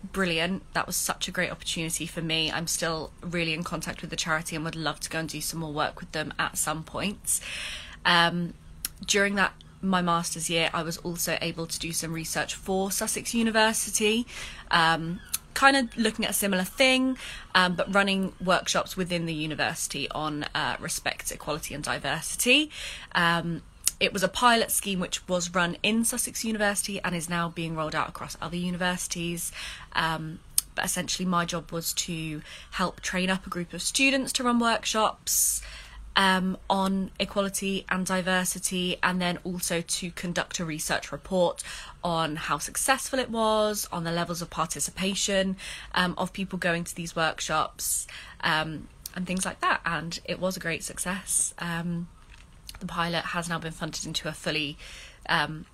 brilliant. 0.03 0.63
That 0.75 0.87
was 0.87 0.97
such 0.97 1.29
a 1.29 1.31
great 1.31 1.51
opportunity 1.51 2.07
for 2.07 2.21
me. 2.21 2.51
I'm 2.51 2.67
still 2.67 3.13
really 3.23 3.55
in 3.55 3.65
contact 3.65 4.01
with 4.03 4.11
the 4.11 4.17
charity 4.17 4.57
and 4.57 4.65
would 4.65 4.77
love 4.77 5.01
to 5.01 5.11
go 5.11 5.21
and 5.21 5.29
do 5.29 5.41
some 5.41 5.61
more 5.61 5.73
work 5.73 6.01
with 6.01 6.13
them 6.13 6.35
at 6.39 6.59
some 6.59 6.83
point. 6.83 7.41
Um, 8.05 8.55
during 9.07 9.35
that 9.37 9.53
my 9.83 10.01
master's 10.01 10.49
year, 10.49 10.71
I 10.73 10.83
was 10.83 10.97
also 10.99 11.37
able 11.41 11.67
to 11.67 11.79
do 11.79 11.93
some 11.93 12.13
research 12.13 12.55
for 12.55 12.91
Sussex 12.91 13.35
University, 13.35 14.27
um, 14.71 15.21
kind 15.55 15.77
of 15.77 15.97
looking 15.97 16.25
at 16.25 16.31
a 16.31 16.35
similar 16.35 16.65
thing, 16.65 17.19
um, 17.55 17.75
but 17.75 17.93
running 17.93 18.33
workshops 18.43 18.97
within 18.97 19.27
the 19.27 19.35
university 19.35 20.09
on 20.13 20.45
uh, 20.55 20.77
respect, 20.79 21.31
equality, 21.33 21.75
and 21.75 21.83
diversity. 21.83 22.71
Um, 23.15 23.63
it 23.99 24.13
was 24.13 24.23
a 24.23 24.29
pilot 24.29 24.71
scheme 24.71 24.99
which 24.99 25.29
was 25.29 25.55
run 25.55 25.77
in 25.83 26.05
Sussex 26.05 26.45
University 26.45 27.01
and 27.05 27.15
is 27.15 27.29
now 27.29 27.49
being 27.49 27.77
rolled 27.77 27.95
out 27.95 28.09
across 28.09 28.37
other 28.41 28.57
universities. 28.57 29.53
Um, 29.95 30.41
but 30.75 30.85
essentially, 30.85 31.27
my 31.27 31.45
job 31.45 31.71
was 31.71 31.93
to 31.95 32.41
help 32.73 33.01
train 33.01 33.31
up 33.31 33.47
a 33.47 33.51
group 33.51 33.73
of 33.75 33.83
students 33.83 34.33
to 34.33 34.45
run 34.45 34.59
workshops 34.59 35.61
um, 36.17 36.57
on 36.69 37.11
equality 37.19 37.85
and 37.89 38.07
diversity, 38.07 38.97
and 39.03 39.21
then 39.21 39.39
also 39.45 39.81
to 39.81 40.11
conduct 40.11 40.59
a 40.59 40.65
research 40.65 41.13
report 41.13 41.63
on 42.05 42.37
how 42.37 42.59
successful 42.59 43.19
it 43.19 43.31
was, 43.31 43.89
on 43.93 44.05
the 44.05 44.13
levels 44.13 44.43
of 44.43 44.51
participation 44.51 45.57
um, 45.95 46.15
of 46.19 46.33
people 46.33 46.59
going 46.59 46.85
to 46.85 46.95
these 46.95 47.17
workshops, 47.17 48.07
um, 48.43 48.89
and 49.15 49.27
things 49.27 49.45
like 49.45 49.61
that. 49.61 49.81
And 49.85 50.19
it 50.25 50.41
was 50.41 50.57
a 50.57 50.61
great 50.61 50.85
success. 50.85 51.55
Um, 51.59 52.09
the 52.81 52.87
pilot 52.87 53.25
has 53.27 53.49
now 53.49 53.59
been 53.59 53.73
funded 53.73 54.05
into 54.05 54.29
a 54.29 54.33
fully, 54.33 54.77
um, 55.29 55.67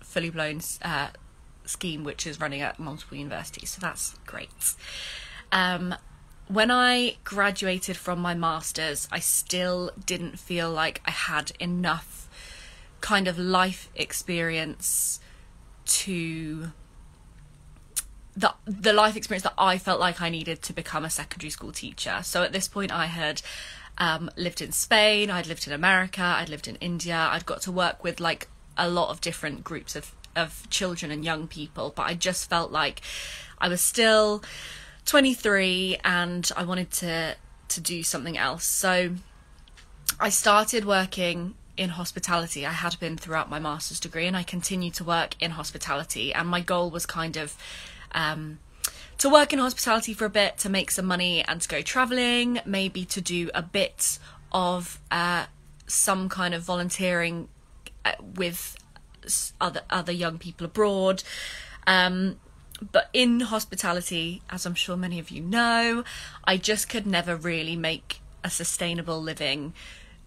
fully 0.00 0.30
blown 0.30 0.60
uh, 0.82 1.08
scheme, 1.64 2.04
which 2.04 2.26
is 2.26 2.40
running 2.40 2.60
at 2.60 2.78
multiple 2.78 3.16
universities. 3.16 3.70
So 3.70 3.80
that's 3.80 4.16
great. 4.26 4.74
When 6.52 6.70
I 6.70 7.16
graduated 7.24 7.96
from 7.96 8.18
my 8.18 8.34
master's, 8.34 9.08
I 9.10 9.20
still 9.20 9.90
didn't 10.04 10.38
feel 10.38 10.70
like 10.70 11.00
I 11.06 11.10
had 11.10 11.52
enough 11.58 12.28
kind 13.00 13.26
of 13.26 13.38
life 13.38 13.88
experience 13.94 15.18
to 15.86 16.72
the 18.36 18.52
the 18.66 18.92
life 18.92 19.16
experience 19.16 19.44
that 19.44 19.54
I 19.56 19.78
felt 19.78 19.98
like 19.98 20.20
I 20.20 20.28
needed 20.28 20.60
to 20.64 20.74
become 20.74 21.06
a 21.06 21.10
secondary 21.10 21.48
school 21.48 21.72
teacher. 21.72 22.20
So 22.22 22.42
at 22.42 22.52
this 22.52 22.68
point, 22.68 22.92
I 22.92 23.06
had 23.06 23.40
um, 23.96 24.30
lived 24.36 24.60
in 24.60 24.72
Spain, 24.72 25.30
I'd 25.30 25.46
lived 25.46 25.66
in 25.66 25.72
America, 25.72 26.20
I'd 26.22 26.50
lived 26.50 26.68
in 26.68 26.76
India. 26.76 27.16
I'd 27.16 27.46
got 27.46 27.62
to 27.62 27.72
work 27.72 28.04
with 28.04 28.20
like 28.20 28.48
a 28.76 28.90
lot 28.90 29.08
of 29.08 29.22
different 29.22 29.64
groups 29.64 29.96
of 29.96 30.12
of 30.36 30.68
children 30.68 31.10
and 31.10 31.24
young 31.24 31.48
people, 31.48 31.94
but 31.96 32.02
I 32.02 32.12
just 32.12 32.50
felt 32.50 32.70
like 32.70 33.00
I 33.56 33.68
was 33.68 33.80
still 33.80 34.42
23 35.06 35.98
and 36.04 36.50
I 36.56 36.64
wanted 36.64 36.90
to 36.92 37.36
to 37.68 37.80
do 37.80 38.02
something 38.02 38.36
else. 38.36 38.64
So 38.64 39.14
I 40.20 40.28
started 40.28 40.84
working 40.84 41.54
in 41.76 41.90
hospitality. 41.90 42.66
I 42.66 42.72
had 42.72 42.98
been 43.00 43.16
throughout 43.16 43.48
my 43.48 43.58
master's 43.58 43.98
degree 43.98 44.26
and 44.26 44.36
I 44.36 44.42
continued 44.42 44.94
to 44.94 45.04
work 45.04 45.34
in 45.40 45.52
hospitality 45.52 46.34
and 46.34 46.48
my 46.48 46.60
goal 46.60 46.90
was 46.90 47.06
kind 47.06 47.36
of 47.36 47.56
um, 48.12 48.58
to 49.18 49.30
work 49.30 49.52
in 49.52 49.58
hospitality 49.58 50.14
for 50.14 50.24
a 50.24 50.30
bit 50.30 50.58
to 50.58 50.68
make 50.68 50.90
some 50.90 51.06
money 51.06 51.42
and 51.42 51.60
to 51.60 51.68
go 51.68 51.80
traveling, 51.80 52.60
maybe 52.66 53.04
to 53.06 53.20
do 53.20 53.50
a 53.54 53.62
bit 53.62 54.18
of 54.50 55.00
uh, 55.10 55.46
some 55.86 56.28
kind 56.28 56.54
of 56.54 56.62
volunteering 56.62 57.48
uh, 58.04 58.12
with 58.36 58.76
other 59.60 59.82
other 59.90 60.12
young 60.12 60.38
people 60.38 60.66
abroad. 60.66 61.22
Um, 61.86 62.40
but 62.90 63.08
in 63.12 63.40
hospitality, 63.40 64.42
as 64.50 64.66
I'm 64.66 64.74
sure 64.74 64.96
many 64.96 65.18
of 65.18 65.30
you 65.30 65.42
know, 65.42 66.04
I 66.44 66.56
just 66.56 66.88
could 66.88 67.06
never 67.06 67.36
really 67.36 67.76
make 67.76 68.20
a 68.42 68.50
sustainable 68.50 69.22
living 69.22 69.72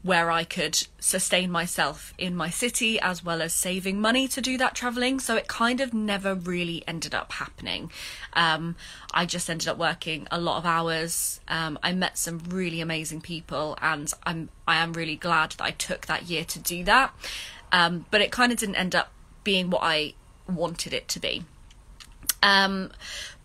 where 0.05 0.29
I 0.29 0.43
could 0.43 0.85
sustain 0.99 1.49
myself 1.49 2.13
in 2.19 2.35
my 2.35 2.51
city 2.51 2.99
as 2.99 3.25
well 3.25 3.41
as 3.41 3.53
saving 3.53 3.99
money 3.99 4.27
to 4.27 4.39
do 4.39 4.55
that 4.59 4.75
traveling. 4.75 5.19
So 5.19 5.35
it 5.35 5.47
kind 5.47 5.81
of 5.81 5.95
never 5.95 6.35
really 6.35 6.83
ended 6.87 7.15
up 7.15 7.31
happening. 7.31 7.91
Um, 8.33 8.75
I 9.11 9.25
just 9.25 9.49
ended 9.49 9.67
up 9.67 9.79
working 9.79 10.27
a 10.29 10.39
lot 10.39 10.59
of 10.59 10.65
hours. 10.65 11.39
Um, 11.47 11.79
I 11.81 11.91
met 11.93 12.19
some 12.19 12.37
really 12.49 12.81
amazing 12.81 13.21
people, 13.21 13.79
and 13.81 14.13
I'm 14.23 14.49
I 14.67 14.75
am 14.75 14.93
really 14.93 15.15
glad 15.15 15.53
that 15.53 15.63
I 15.63 15.71
took 15.71 16.05
that 16.05 16.29
year 16.29 16.45
to 16.45 16.59
do 16.59 16.83
that. 16.83 17.11
Um, 17.71 18.05
but 18.11 18.21
it 18.21 18.31
kind 18.31 18.51
of 18.51 18.59
didn't 18.59 18.75
end 18.75 18.93
up 18.93 19.11
being 19.43 19.71
what 19.71 19.81
I 19.81 20.13
wanted 20.47 20.93
it 20.93 21.07
to 21.07 21.19
be. 21.19 21.45
Um, 22.43 22.91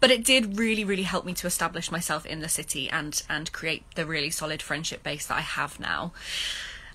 but 0.00 0.11
it 0.11 0.25
did 0.25 0.59
really, 0.59 0.85
really 0.85 1.02
help 1.02 1.25
me 1.25 1.35
to 1.35 1.47
establish 1.47 1.90
myself 1.90 2.25
in 2.25 2.40
the 2.40 2.49
city 2.49 2.88
and 2.90 3.23
and 3.28 3.52
create 3.52 3.85
the 3.94 4.06
really 4.06 4.30
solid 4.30 4.62
friendship 4.62 5.02
base 5.02 5.26
that 5.26 5.37
I 5.37 5.42
have 5.42 5.78
now. 5.78 6.12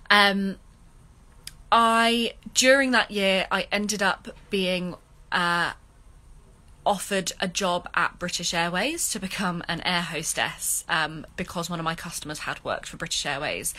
Um, 0.09 0.57
I 1.71 2.33
during 2.53 2.91
that 2.91 3.11
year 3.11 3.47
I 3.51 3.67
ended 3.71 4.01
up 4.01 4.29
being 4.49 4.95
uh, 5.31 5.73
offered 6.85 7.31
a 7.39 7.47
job 7.47 7.89
at 7.93 8.17
British 8.19 8.53
Airways 8.53 9.09
to 9.09 9.19
become 9.19 9.63
an 9.67 9.81
air 9.81 10.01
hostess 10.01 10.83
um, 10.87 11.25
because 11.35 11.69
one 11.69 11.79
of 11.79 11.83
my 11.83 11.95
customers 11.95 12.39
had 12.39 12.63
worked 12.63 12.87
for 12.87 12.97
British 12.97 13.25
Airways, 13.25 13.73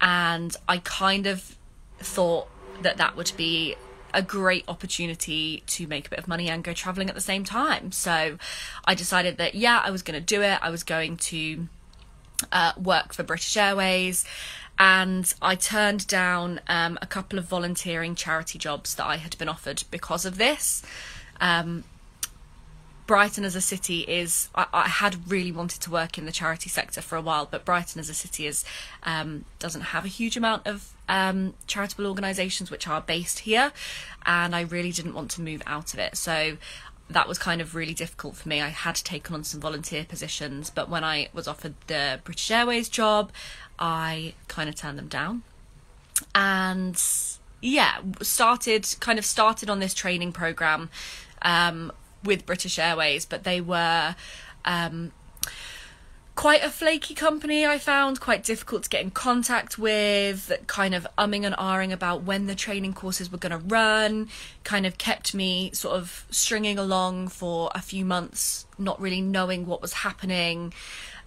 and 0.00 0.54
I 0.68 0.78
kind 0.78 1.26
of 1.26 1.56
thought 1.98 2.48
that 2.82 2.98
that 2.98 3.16
would 3.16 3.32
be 3.36 3.76
a 4.14 4.22
great 4.22 4.64
opportunity 4.68 5.62
to 5.66 5.86
make 5.86 6.06
a 6.06 6.10
bit 6.10 6.18
of 6.18 6.28
money 6.28 6.48
and 6.48 6.64
go 6.64 6.72
traveling 6.72 7.08
at 7.08 7.14
the 7.14 7.20
same 7.20 7.44
time. 7.44 7.92
So 7.92 8.38
I 8.84 8.94
decided 8.94 9.36
that, 9.38 9.54
yeah, 9.54 9.80
I 9.84 9.90
was 9.90 10.02
going 10.02 10.18
to 10.18 10.24
do 10.24 10.42
it. 10.42 10.58
I 10.62 10.70
was 10.70 10.82
going 10.82 11.16
to 11.18 11.68
uh, 12.52 12.72
work 12.82 13.12
for 13.12 13.22
British 13.22 13.56
Airways. 13.56 14.24
And 14.78 15.32
I 15.40 15.54
turned 15.54 16.06
down 16.06 16.60
um, 16.68 16.98
a 17.00 17.06
couple 17.06 17.38
of 17.38 17.46
volunteering 17.46 18.14
charity 18.14 18.58
jobs 18.58 18.94
that 18.96 19.06
I 19.06 19.16
had 19.16 19.36
been 19.38 19.48
offered 19.48 19.84
because 19.90 20.26
of 20.26 20.36
this. 20.36 20.82
Um, 21.40 21.84
Brighton 23.06 23.44
as 23.44 23.54
a 23.54 23.60
city 23.60 24.00
is 24.00 24.48
I, 24.54 24.66
I, 24.72 24.88
had 24.88 25.30
really 25.30 25.52
wanted 25.52 25.80
to 25.82 25.90
work 25.90 26.18
in 26.18 26.26
the 26.26 26.32
charity 26.32 26.68
sector 26.68 27.00
for 27.00 27.16
a 27.16 27.20
while, 27.20 27.46
but 27.48 27.64
Brighton 27.64 28.00
as 28.00 28.08
a 28.08 28.14
city 28.14 28.46
is 28.46 28.64
um, 29.04 29.44
doesn't 29.58 29.80
have 29.82 30.04
a 30.04 30.08
huge 30.08 30.36
amount 30.36 30.66
of 30.66 30.92
um, 31.08 31.54
charitable 31.66 32.06
organisations 32.06 32.70
which 32.70 32.88
are 32.88 33.00
based 33.00 33.40
here, 33.40 33.72
and 34.24 34.54
I 34.56 34.62
really 34.62 34.92
didn't 34.92 35.14
want 35.14 35.30
to 35.32 35.40
move 35.40 35.62
out 35.66 35.94
of 35.94 36.00
it. 36.00 36.16
So 36.16 36.56
that 37.08 37.28
was 37.28 37.38
kind 37.38 37.60
of 37.60 37.74
really 37.74 37.94
difficult 37.94 38.36
for 38.36 38.48
me. 38.48 38.60
I 38.60 38.68
had 38.68 38.96
taken 38.96 39.34
on 39.34 39.44
some 39.44 39.60
volunteer 39.60 40.04
positions, 40.04 40.70
but 40.70 40.88
when 40.88 41.04
I 41.04 41.28
was 41.32 41.46
offered 41.46 41.74
the 41.86 42.20
British 42.24 42.50
Airways 42.50 42.88
job, 42.88 43.30
I 43.78 44.34
kind 44.48 44.68
of 44.68 44.74
turned 44.74 44.98
them 44.98 45.08
down. 45.08 45.42
And 46.34 47.00
yeah, 47.60 47.98
started 48.22 48.86
kind 49.00 49.18
of 49.18 49.24
started 49.24 49.70
on 49.70 49.78
this 49.78 49.94
training 49.94 50.32
program 50.32 50.90
um, 51.42 51.92
with 52.26 52.44
British 52.44 52.78
Airways, 52.78 53.24
but 53.24 53.44
they 53.44 53.60
were 53.60 54.14
um, 54.64 55.12
quite 56.36 56.62
a 56.62 56.68
flaky 56.68 57.14
company, 57.14 57.66
I 57.66 57.78
found, 57.78 58.20
quite 58.20 58.44
difficult 58.44 58.82
to 58.84 58.90
get 58.90 59.02
in 59.02 59.10
contact 59.10 59.78
with, 59.78 60.52
kind 60.66 60.94
of 60.94 61.06
umming 61.16 61.46
and 61.46 61.56
ahhing 61.56 61.92
about 61.92 62.22
when 62.24 62.46
the 62.46 62.54
training 62.54 62.92
courses 62.92 63.32
were 63.32 63.38
going 63.38 63.52
to 63.52 63.66
run, 63.66 64.28
kind 64.62 64.84
of 64.84 64.98
kept 64.98 65.34
me 65.34 65.70
sort 65.72 65.96
of 65.96 66.26
stringing 66.30 66.78
along 66.78 67.28
for 67.28 67.70
a 67.74 67.80
few 67.80 68.04
months, 68.04 68.66
not 68.78 69.00
really 69.00 69.22
knowing 69.22 69.64
what 69.64 69.80
was 69.80 69.94
happening. 69.94 70.74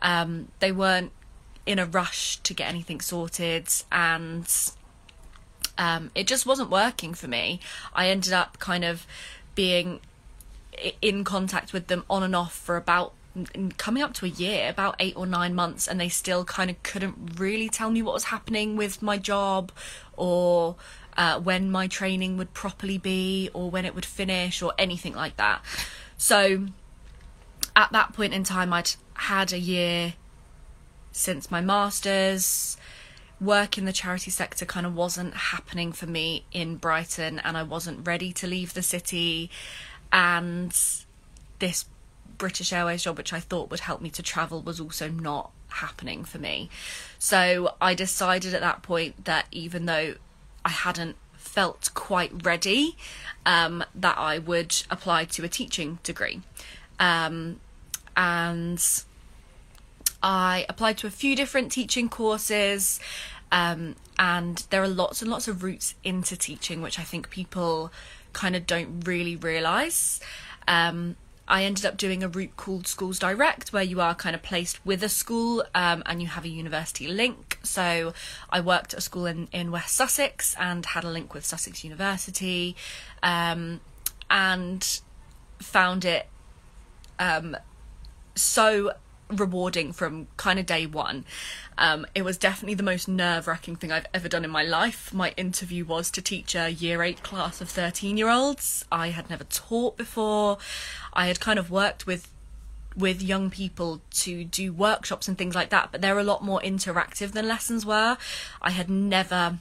Um, 0.01 0.49
they 0.59 0.71
weren't 0.71 1.11
in 1.65 1.79
a 1.79 1.85
rush 1.85 2.37
to 2.37 2.53
get 2.53 2.69
anything 2.69 3.01
sorted, 3.01 3.67
and 3.91 4.47
um, 5.79 6.11
it 6.13 6.27
just 6.27 6.45
wasn't 6.45 6.69
working 6.69 7.15
for 7.15 7.27
me. 7.27 7.59
I 7.95 8.09
ended 8.09 8.33
up 8.33 8.59
kind 8.59 8.85
of 8.85 9.07
being 9.55 10.01
in 11.01 11.23
contact 11.23 11.73
with 11.73 11.87
them 11.87 12.03
on 12.09 12.23
and 12.23 12.35
off 12.35 12.53
for 12.53 12.77
about 12.77 13.13
coming 13.77 14.03
up 14.03 14.13
to 14.15 14.25
a 14.25 14.29
year, 14.29 14.69
about 14.69 14.95
eight 14.99 15.15
or 15.15 15.25
nine 15.25 15.53
months, 15.53 15.87
and 15.87 15.99
they 15.99 16.09
still 16.09 16.43
kind 16.43 16.69
of 16.69 16.81
couldn't 16.83 17.39
really 17.39 17.69
tell 17.69 17.89
me 17.91 18.01
what 18.01 18.13
was 18.13 18.25
happening 18.25 18.75
with 18.75 19.01
my 19.01 19.17
job 19.17 19.71
or 20.17 20.75
uh, 21.17 21.39
when 21.39 21.69
my 21.69 21.87
training 21.87 22.37
would 22.37 22.53
properly 22.53 22.97
be 22.97 23.49
or 23.53 23.69
when 23.69 23.85
it 23.85 23.95
would 23.95 24.05
finish 24.05 24.61
or 24.61 24.73
anything 24.77 25.13
like 25.13 25.37
that. 25.37 25.63
So 26.17 26.67
at 27.75 27.91
that 27.91 28.13
point 28.13 28.33
in 28.33 28.43
time, 28.43 28.73
I'd 28.73 28.91
had 29.13 29.53
a 29.53 29.59
year 29.59 30.13
since 31.11 31.51
my 31.51 31.61
master's. 31.61 32.77
Work 33.41 33.77
in 33.77 33.85
the 33.85 33.93
charity 33.93 34.31
sector 34.31 34.65
kind 34.65 34.85
of 34.85 34.93
wasn't 34.93 35.33
happening 35.33 35.93
for 35.93 36.05
me 36.05 36.43
in 36.51 36.75
Brighton, 36.75 37.39
and 37.39 37.55
I 37.55 37.63
wasn't 37.63 38.05
ready 38.05 38.33
to 38.33 38.47
leave 38.47 38.73
the 38.73 38.83
city 38.83 39.49
and 40.11 40.75
this 41.59 41.85
British 42.37 42.73
Airways 42.73 43.03
job, 43.03 43.17
which 43.17 43.33
I 43.33 43.39
thought 43.39 43.69
would 43.69 43.81
help 43.81 44.01
me 44.01 44.09
to 44.11 44.23
travel, 44.23 44.61
was 44.61 44.79
also 44.79 45.09
not 45.09 45.51
happening 45.67 46.23
for 46.23 46.39
me. 46.39 46.69
So 47.19 47.75
I 47.79 47.93
decided 47.93 48.53
at 48.53 48.61
that 48.61 48.81
point 48.81 49.25
that 49.25 49.45
even 49.51 49.85
though 49.85 50.15
I 50.65 50.69
hadn't 50.69 51.15
felt 51.33 51.89
quite 51.93 52.45
ready, 52.45 52.95
um, 53.45 53.83
that 53.95 54.17
I 54.17 54.39
would 54.39 54.75
apply 54.89 55.25
to 55.25 55.43
a 55.43 55.47
teaching 55.49 55.99
degree. 56.03 56.41
Um, 56.99 57.59
and 58.15 58.83
I 60.21 60.65
applied 60.67 60.97
to 60.99 61.07
a 61.07 61.11
few 61.11 61.35
different 61.35 61.71
teaching 61.71 62.09
courses. 62.09 62.99
Um, 63.51 63.95
and 64.17 64.63
there 64.69 64.83
are 64.83 64.87
lots 64.87 65.21
and 65.21 65.31
lots 65.31 65.47
of 65.47 65.63
routes 65.63 65.95
into 66.03 66.35
teaching, 66.35 66.81
which 66.81 66.99
I 66.99 67.03
think 67.03 67.29
people 67.29 67.91
kind 68.33 68.55
of 68.55 68.65
don't 68.65 69.01
really 69.05 69.35
realize. 69.35 70.19
Um, 70.67 71.15
I 71.47 71.63
ended 71.63 71.85
up 71.85 71.97
doing 71.97 72.23
a 72.23 72.27
route 72.27 72.55
called 72.57 72.85
Schools 72.85 73.17
Direct, 73.17 73.73
where 73.73 73.83
you 73.83 73.99
are 74.01 74.13
kind 74.13 74.35
of 74.35 74.43
placed 74.43 74.85
with 74.85 75.03
a 75.03 75.09
school 75.09 75.63
um, 75.73 76.03
and 76.05 76.21
you 76.21 76.27
have 76.27 76.45
a 76.45 76.49
university 76.49 77.07
link. 77.07 77.57
So 77.63 78.13
I 78.51 78.61
worked 78.61 78.93
at 78.93 78.99
a 78.99 79.01
school 79.01 79.25
in, 79.25 79.47
in 79.51 79.71
West 79.71 79.95
Sussex 79.95 80.55
and 80.59 80.85
had 80.85 81.03
a 81.03 81.09
link 81.09 81.33
with 81.33 81.43
Sussex 81.43 81.83
University 81.83 82.75
um, 83.23 83.81
and 84.29 85.01
found 85.59 86.05
it 86.05 86.27
um, 87.17 87.57
so 88.35 88.93
rewarding 89.29 89.93
from 89.93 90.27
kind 90.37 90.59
of 90.59 90.65
day 90.65 90.85
one. 90.85 91.25
Um, 91.77 92.05
it 92.15 92.23
was 92.23 92.37
definitely 92.37 92.75
the 92.75 92.83
most 92.83 93.07
nerve 93.07 93.47
wracking 93.47 93.75
thing 93.75 93.91
I've 93.91 94.07
ever 94.13 94.27
done 94.27 94.43
in 94.43 94.51
my 94.51 94.63
life. 94.63 95.13
My 95.13 95.33
interview 95.37 95.85
was 95.85 96.09
to 96.11 96.21
teach 96.21 96.55
a 96.55 96.69
year 96.69 97.03
eight 97.03 97.23
class 97.23 97.61
of 97.61 97.69
13 97.69 98.17
year 98.17 98.29
olds. 98.29 98.85
I 98.91 99.09
had 99.09 99.29
never 99.29 99.43
taught 99.45 99.97
before. 99.97 100.57
I 101.13 101.27
had 101.27 101.39
kind 101.39 101.59
of 101.59 101.71
worked 101.71 102.05
with 102.05 102.29
with 102.97 103.21
young 103.21 103.49
people 103.49 104.01
to 104.11 104.43
do 104.43 104.73
workshops 104.73 105.27
and 105.27 105.37
things 105.37 105.55
like 105.55 105.69
that, 105.69 105.89
but 105.91 106.01
they're 106.01 106.19
a 106.19 106.23
lot 106.23 106.43
more 106.43 106.59
interactive 106.61 107.31
than 107.31 107.47
lessons 107.47 107.85
were. 107.85 108.17
I 108.61 108.71
had 108.71 108.89
never 108.89 109.59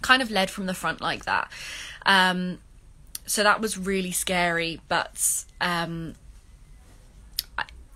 kind 0.00 0.22
of 0.22 0.30
led 0.30 0.50
from 0.50 0.66
the 0.66 0.72
front 0.72 1.00
like 1.00 1.24
that. 1.24 1.50
Um, 2.06 2.58
so 3.26 3.42
that 3.42 3.60
was 3.60 3.76
really 3.76 4.12
scary, 4.12 4.80
but 4.88 5.44
um, 5.60 6.14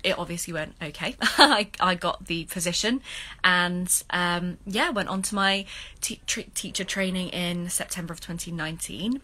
it 0.03 0.19
obviously 0.19 0.53
went 0.53 0.75
okay. 0.83 1.17
I, 1.21 1.69
I 1.79 1.95
got 1.95 2.27
the 2.27 2.45
position 2.45 3.03
and 3.45 4.03
um, 4.11 4.59
yeah, 4.67 4.91
went 4.91 5.09
on 5.09 5.23
to 5.23 5.35
my 5.35 5.67
te- 6.01 6.21
teacher 6.27 6.85
training 6.85 7.29
in 7.29 7.69
September 7.69 8.13
of 8.13 8.21
2019. 8.21 9.21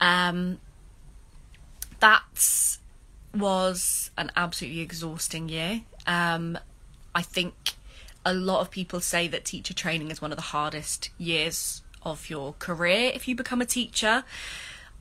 Um, 0.00 0.58
that 2.00 2.78
was 3.34 4.10
an 4.16 4.30
absolutely 4.36 4.80
exhausting 4.80 5.48
year. 5.48 5.82
Um, 6.06 6.58
I 7.14 7.22
think 7.22 7.74
a 8.24 8.34
lot 8.34 8.60
of 8.60 8.70
people 8.70 9.00
say 9.00 9.28
that 9.28 9.44
teacher 9.44 9.74
training 9.74 10.10
is 10.10 10.20
one 10.20 10.32
of 10.32 10.36
the 10.36 10.42
hardest 10.42 11.10
years 11.18 11.82
of 12.02 12.30
your 12.30 12.54
career 12.58 13.10
if 13.14 13.26
you 13.26 13.34
become 13.34 13.60
a 13.60 13.66
teacher. 13.66 14.24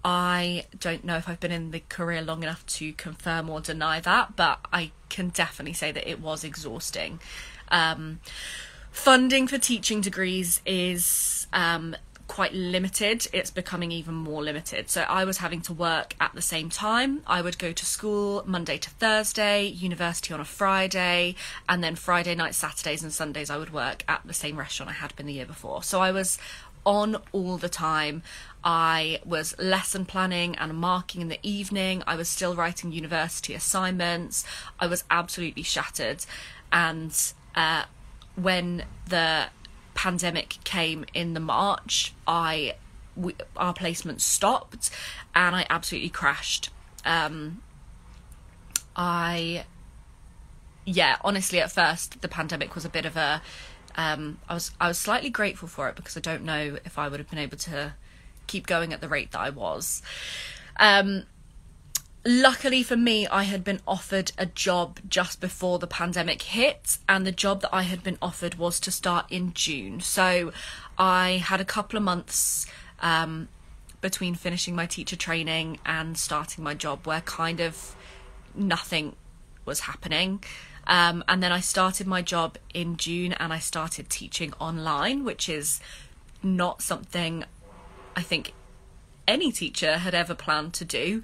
I 0.07 0.65
don't 0.79 1.03
know 1.03 1.17
if 1.17 1.27
I've 1.27 1.39
been 1.39 1.51
in 1.51 1.71
the 1.71 1.81
career 1.89 2.21
long 2.21 2.43
enough 2.43 2.63
to 2.67 2.93
confirm 2.93 3.50
or 3.50 3.59
deny 3.59 4.00
that, 4.01 4.35
but 4.35 4.59
I 4.71 4.91
can 5.09 5.29
definitely 5.29 5.74
say 5.74 5.91
that 5.91 6.07
it 6.07 6.21
was 6.21 6.43
exhausting. 6.43 7.19
Um, 7.69 8.19
funding 8.91 9.47
for 9.47 9.57
teaching 9.57 10.01
degrees 10.01 10.62
is 10.63 11.47
um, 11.53 11.95
quite 12.27 12.53
limited. 12.53 13.25
It's 13.33 13.50
becoming 13.50 13.91
even 13.91 14.13
more 14.13 14.43
limited. 14.43 14.91
So 14.91 15.01
I 15.01 15.25
was 15.25 15.39
having 15.39 15.62
to 15.62 15.74
work 15.74 16.13
at 16.19 16.35
the 16.35 16.41
same 16.41 16.69
time. 16.69 17.24
I 17.25 17.41
would 17.41 17.57
go 17.57 17.71
to 17.71 17.85
school 17.85 18.43
Monday 18.45 18.77
to 18.77 18.91
Thursday, 18.91 19.65
university 19.65 20.35
on 20.35 20.39
a 20.39 20.45
Friday, 20.45 21.33
and 21.67 21.83
then 21.83 21.95
Friday 21.95 22.35
nights, 22.35 22.57
Saturdays, 22.57 23.01
and 23.01 23.12
Sundays 23.12 23.50
I 23.50 23.57
would 23.57 23.74
work 23.74 24.03
at 24.07 24.21
the 24.24 24.35
same 24.35 24.57
restaurant 24.57 24.91
I 24.91 24.93
had 24.93 25.15
been 25.15 25.25
the 25.25 25.33
year 25.33 25.47
before. 25.47 25.81
So 25.81 26.00
I 26.00 26.12
was 26.12 26.38
on 26.85 27.17
all 27.31 27.57
the 27.57 27.69
time. 27.69 28.21
I 28.65 29.19
was 29.24 29.55
lesson 29.60 30.05
planning 30.05 30.55
and 30.55 30.74
marking 30.74 31.22
in 31.22 31.27
the 31.27 31.39
evening. 31.43 32.01
I 32.07 32.15
was 32.15 32.27
still 32.27 32.55
writing 32.55 32.91
university 32.91 33.53
assignments. 33.53 34.43
I 34.79 34.88
was 34.88 35.03
absolutely 35.12 35.62
shattered. 35.62 36.25
And 36.72 37.15
uh, 37.53 37.84
when 38.36 38.86
the 39.07 39.45
pandemic 39.93 40.57
came 40.63 41.05
in 41.13 41.36
the 41.36 41.39
March, 41.39 42.15
I 42.27 42.75
we, 43.15 43.36
our 43.55 43.74
placement 43.74 44.22
stopped, 44.22 44.89
and 45.34 45.55
I 45.55 45.65
absolutely 45.69 46.10
crashed. 46.10 46.72
Um, 47.05 47.62
I 48.95 49.65
yeah, 50.86 51.17
honestly, 51.22 51.60
at 51.60 51.72
first 51.72 52.22
the 52.22 52.27
pandemic 52.27 52.74
was 52.74 52.84
a 52.84 52.89
bit 52.89 53.05
of 53.05 53.15
a 53.15 53.43
um, 53.95 54.39
I 54.50 54.55
was 54.55 54.72
I 54.81 54.88
was 54.88 54.98
slightly 54.98 55.29
grateful 55.29 55.67
for 55.67 55.88
it 55.88 55.95
because 55.95 56.17
I 56.17 56.19
don't 56.19 56.43
know 56.43 56.77
if 56.84 56.98
I 56.98 57.07
would 57.07 57.19
have 57.19 57.29
been 57.29 57.39
able 57.39 57.57
to 57.57 57.94
keep 58.48 58.68
going 58.68 58.94
at 58.94 59.01
the 59.01 59.08
rate 59.08 59.31
that 59.31 59.40
I 59.40 59.50
was. 59.50 60.01
Um, 60.77 61.24
luckily 62.25 62.84
for 62.84 62.98
me, 62.98 63.27
I 63.27 63.44
had 63.44 63.64
been 63.64 63.81
offered 63.88 64.31
a 64.38 64.46
job 64.46 65.00
just 65.08 65.40
before 65.40 65.79
the 65.79 65.88
pandemic 65.88 66.42
hit, 66.42 66.98
and 67.08 67.25
the 67.25 67.31
job 67.31 67.62
that 67.62 67.74
I 67.74 67.84
had 67.84 68.03
been 68.03 68.18
offered 68.22 68.55
was 68.55 68.79
to 68.81 68.92
start 68.92 69.25
in 69.29 69.53
June. 69.53 70.00
So 70.00 70.51
I 70.98 71.44
had 71.46 71.62
a 71.62 71.66
couple 71.66 71.98
of 71.98 72.03
months 72.03 72.66
um, 73.00 73.48
between 74.01 74.36
finishing 74.36 74.75
my 74.75 74.86
teacher 74.86 75.16
training 75.16 75.79
and 75.86 76.18
starting 76.18 76.64
my 76.64 76.74
job 76.74 77.05
where 77.05 77.22
kind 77.22 77.60
of 77.60 77.96
nothing 78.53 79.16
was 79.66 79.81
happening. 79.81 80.44
Um, 80.88 81.24
and 81.27 81.42
then 81.42 81.51
I 81.51 81.60
started 81.60 82.05
my 82.05 82.22
job 82.22 82.58
in 82.74 82.98
June 82.98 83.34
and 83.34 83.51
I 83.51 83.60
started 83.60 84.10
teaching 84.10 84.53
online, 84.60 85.24
which 85.24 85.50
is 85.50 85.79
not 86.44 86.81
something 86.81 87.44
I 88.15 88.21
think 88.21 88.53
any 89.27 89.51
teacher 89.51 89.97
had 89.97 90.13
ever 90.13 90.35
planned 90.35 90.73
to 90.75 90.85
do. 90.85 91.23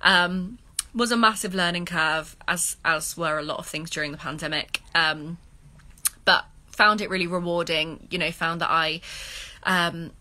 Um, 0.00 0.58
was 0.94 1.10
a 1.10 1.16
massive 1.16 1.54
learning 1.54 1.86
curve, 1.86 2.36
as 2.46 2.76
as 2.84 3.16
were 3.16 3.38
a 3.38 3.42
lot 3.42 3.58
of 3.58 3.66
things 3.66 3.90
during 3.90 4.12
the 4.12 4.18
pandemic. 4.18 4.80
Um, 4.94 5.38
but 6.24 6.44
found 6.68 7.00
it 7.00 7.10
really 7.10 7.26
rewarding. 7.26 8.06
You 8.10 8.18
know, 8.18 8.30
found 8.30 8.60
that 8.60 8.70
I 8.70 9.00
um, 9.64 10.12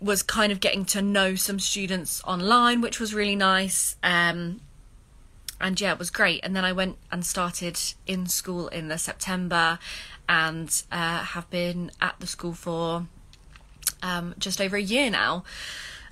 was 0.00 0.22
kind 0.22 0.52
of 0.52 0.60
getting 0.60 0.84
to 0.86 1.02
know 1.02 1.34
some 1.34 1.58
students 1.58 2.22
online, 2.24 2.80
which 2.80 2.98
was 2.98 3.14
really 3.14 3.36
nice. 3.36 3.96
Um, 4.02 4.60
and 5.60 5.80
yeah, 5.80 5.92
it 5.92 5.98
was 5.98 6.10
great. 6.10 6.40
And 6.44 6.54
then 6.54 6.64
I 6.64 6.72
went 6.72 6.98
and 7.10 7.24
started 7.24 7.78
in 8.06 8.26
school 8.26 8.68
in 8.68 8.88
the 8.88 8.98
September, 8.98 9.78
and 10.28 10.82
uh, 10.90 11.18
have 11.24 11.48
been 11.50 11.90
at 12.00 12.16
the 12.18 12.26
school 12.26 12.52
for 12.52 13.06
um, 14.02 14.34
just 14.38 14.60
over 14.60 14.76
a 14.76 14.82
year 14.82 15.10
now. 15.10 15.44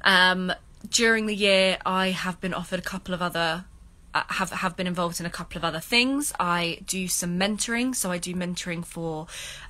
Um, 0.02 0.52
during 0.88 1.26
the 1.26 1.34
year, 1.34 1.78
I 1.84 2.10
have 2.10 2.40
been 2.40 2.54
offered 2.54 2.78
a 2.78 2.82
couple 2.82 3.14
of 3.14 3.22
other. 3.22 3.64
Uh, 4.14 4.22
have 4.28 4.50
have 4.50 4.76
been 4.76 4.86
involved 4.86 5.20
in 5.20 5.26
a 5.26 5.30
couple 5.30 5.58
of 5.58 5.64
other 5.64 5.80
things. 5.80 6.32
I 6.40 6.78
do 6.86 7.06
some 7.06 7.38
mentoring, 7.38 7.94
so 7.94 8.10
I 8.10 8.18
do 8.18 8.34
mentoring 8.34 8.84
for 8.84 9.26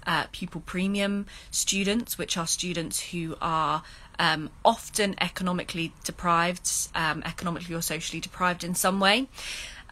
uh, 0.06 0.26
pupil 0.30 0.62
premium 0.64 1.26
students, 1.50 2.16
which 2.16 2.36
are 2.36 2.46
students 2.46 3.00
who 3.00 3.36
are 3.40 3.82
um, 4.18 4.50
often 4.64 5.14
economically 5.20 5.92
deprived, 6.04 6.70
um, 6.94 7.22
economically 7.24 7.74
or 7.74 7.82
socially 7.82 8.20
deprived 8.20 8.62
in 8.62 8.74
some 8.74 9.00
way. 9.00 9.26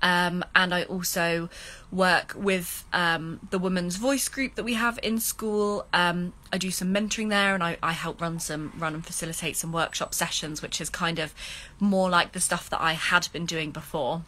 Um, 0.04 0.44
and 0.54 0.74
I 0.74 0.82
also 0.82 1.48
work 1.90 2.34
with 2.36 2.84
um, 2.92 3.40
the 3.50 3.58
Women's 3.58 3.96
Voice 3.96 4.28
group 4.28 4.54
that 4.56 4.62
we 4.62 4.74
have 4.74 4.98
in 5.02 5.18
school. 5.18 5.86
Um, 5.94 6.34
I 6.52 6.58
do 6.58 6.70
some 6.70 6.92
mentoring 6.92 7.30
there, 7.30 7.54
and 7.54 7.64
I, 7.64 7.78
I, 7.82 7.92
help 7.92 8.20
run 8.20 8.38
some 8.38 8.74
run 8.78 8.92
and 8.92 9.04
facilitate 9.04 9.56
some 9.56 9.72
workshop 9.72 10.12
sessions, 10.12 10.60
which 10.60 10.78
is 10.78 10.90
kind 10.90 11.18
of 11.18 11.32
more 11.80 12.10
like 12.10 12.32
the 12.32 12.40
stuff 12.40 12.68
that 12.68 12.82
I 12.82 12.92
had 12.92 13.28
been 13.32 13.46
doing 13.46 13.70
before. 13.70 14.24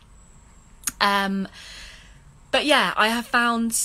Um, 0.99 1.47
but 2.51 2.65
yeah, 2.65 2.95
I 2.97 3.09
have 3.09 3.27
found 3.27 3.79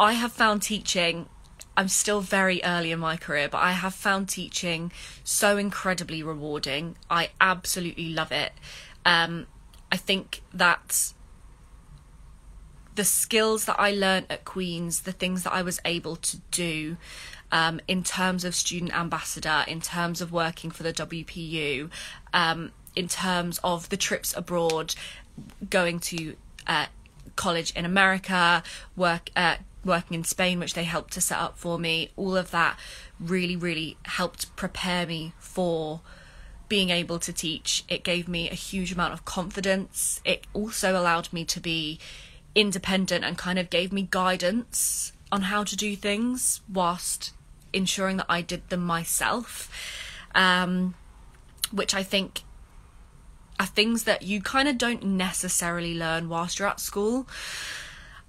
I 0.00 0.14
have 0.14 0.32
found 0.32 0.62
teaching 0.62 1.28
I'm 1.76 1.88
still 1.88 2.20
very 2.20 2.60
early 2.64 2.90
in 2.90 2.98
my 2.98 3.16
career, 3.16 3.48
but 3.48 3.58
I 3.58 3.72
have 3.72 3.94
found 3.94 4.28
teaching 4.28 4.90
so 5.22 5.56
incredibly 5.56 6.20
rewarding. 6.22 6.96
I 7.08 7.30
absolutely 7.40 8.12
love 8.12 8.32
it. 8.32 8.52
Um, 9.06 9.46
I 9.92 9.96
think 9.96 10.40
that 10.54 11.12
the 12.94 13.04
skills 13.04 13.66
that 13.66 13.78
I 13.78 13.92
learned 13.92 14.26
at 14.30 14.46
Queen's, 14.46 15.02
the 15.02 15.12
things 15.12 15.44
that 15.44 15.52
I 15.52 15.60
was 15.60 15.80
able 15.84 16.16
to 16.16 16.38
do 16.50 16.96
um, 17.52 17.80
in 17.86 18.02
terms 18.02 18.44
of 18.44 18.54
student 18.54 18.94
ambassador, 18.94 19.64
in 19.68 19.82
terms 19.82 20.22
of 20.22 20.32
working 20.32 20.70
for 20.70 20.82
the 20.82 20.94
WPU, 20.94 21.90
um, 22.32 22.72
in 22.96 23.06
terms 23.06 23.60
of 23.62 23.90
the 23.90 23.98
trips 23.98 24.34
abroad, 24.34 24.94
going 25.68 26.00
to 26.00 26.36
uh, 26.66 26.86
college 27.36 27.72
in 27.76 27.84
America, 27.84 28.62
work 28.96 29.30
uh, 29.36 29.56
working 29.84 30.14
in 30.14 30.24
Spain, 30.24 30.58
which 30.58 30.74
they 30.74 30.84
helped 30.84 31.12
to 31.12 31.20
set 31.20 31.38
up 31.38 31.58
for 31.58 31.78
me. 31.78 32.10
All 32.16 32.36
of 32.36 32.50
that 32.50 32.78
really, 33.20 33.56
really 33.56 33.96
helped 34.04 34.54
prepare 34.56 35.06
me 35.06 35.32
for 35.38 36.00
being 36.72 36.88
able 36.88 37.18
to 37.18 37.34
teach. 37.34 37.84
It 37.86 38.02
gave 38.02 38.26
me 38.26 38.48
a 38.48 38.54
huge 38.54 38.92
amount 38.92 39.12
of 39.12 39.26
confidence. 39.26 40.22
It 40.24 40.46
also 40.54 40.98
allowed 40.98 41.30
me 41.30 41.44
to 41.44 41.60
be 41.60 41.98
independent 42.54 43.26
and 43.26 43.36
kind 43.36 43.58
of 43.58 43.68
gave 43.68 43.92
me 43.92 44.08
guidance 44.10 45.12
on 45.30 45.42
how 45.42 45.64
to 45.64 45.76
do 45.76 45.94
things 45.94 46.62
whilst 46.72 47.34
ensuring 47.74 48.16
that 48.16 48.24
I 48.26 48.40
did 48.40 48.70
them 48.70 48.80
myself. 48.80 49.68
Um, 50.34 50.94
which 51.70 51.92
I 51.92 52.02
think 52.02 52.40
are 53.60 53.66
things 53.66 54.04
that 54.04 54.22
you 54.22 54.40
kind 54.40 54.66
of 54.66 54.78
don't 54.78 55.04
necessarily 55.04 55.94
learn 55.94 56.30
whilst 56.30 56.58
you're 56.58 56.68
at 56.68 56.80
school. 56.80 57.28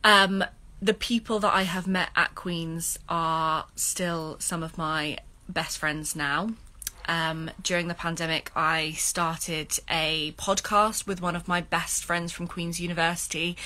Um, 0.04 0.44
the 0.82 0.94
people 0.94 1.40
that 1.40 1.54
I 1.54 1.62
have 1.62 1.88
met 1.88 2.10
at 2.14 2.36
Queen's 2.36 3.00
are 3.08 3.68
still 3.78 4.36
some 4.40 4.64
of 4.64 4.78
my 4.78 5.20
best 5.48 5.78
friends 5.78 6.14
now. 6.14 6.50
Um, 7.08 7.52
during 7.62 7.88
the 7.88 7.94
pandemic, 7.94 8.52
I 8.56 8.92
started 8.92 9.80
a 9.90 10.34
podcast 10.38 11.08
with 11.08 11.22
one 11.22 11.36
of 11.36 11.48
my 11.48 11.62
best 11.62 12.04
friends 12.04 12.32
from 12.32 12.48
Queen's 12.48 12.80
University. 12.80 13.58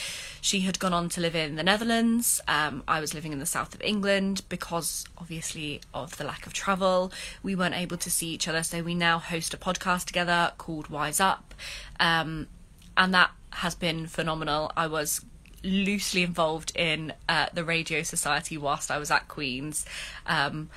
She 0.42 0.62
had 0.62 0.80
gone 0.80 0.94
on 0.94 1.10
to 1.10 1.22
live 1.22 1.36
in 1.36 1.56
the 1.56 1.64
Netherlands. 1.64 2.42
Um, 2.48 2.84
I 2.88 3.00
was 3.00 3.14
living 3.14 3.34
in 3.34 3.40
the 3.40 3.46
south 3.46 3.76
of 3.76 3.82
England 3.82 4.44
because, 4.50 5.06
obviously, 5.18 5.82
of 5.94 6.18
the 6.18 6.24
lack 6.24 6.46
of 6.46 6.54
travel. 6.54 7.12
We 7.44 7.56
weren't 7.56 7.76
able 7.76 7.98
to 7.98 8.10
see 8.10 8.30
each 8.30 8.48
other, 8.48 8.64
so 8.64 8.82
we 8.82 8.96
now 8.96 9.20
host 9.20 9.54
a 9.54 9.58
podcast 9.58 10.06
together 10.06 10.54
called 10.58 10.90
Wise 10.90 11.20
Up. 11.20 11.54
Um, 12.00 12.48
and 12.96 13.14
that 13.14 13.32
has 13.52 13.76
been 13.76 14.08
phenomenal. 14.08 14.72
I 14.76 14.88
was 14.88 15.24
loosely 15.64 16.24
involved 16.24 16.72
in 16.76 17.14
uh, 17.28 17.48
the 17.54 17.64
Radio 17.64 18.04
Society 18.04 18.58
whilst 18.58 18.92
I 18.92 18.98
was 18.98 19.12
at 19.12 19.28
Queen's. 19.28 19.86
Um, 20.26 20.70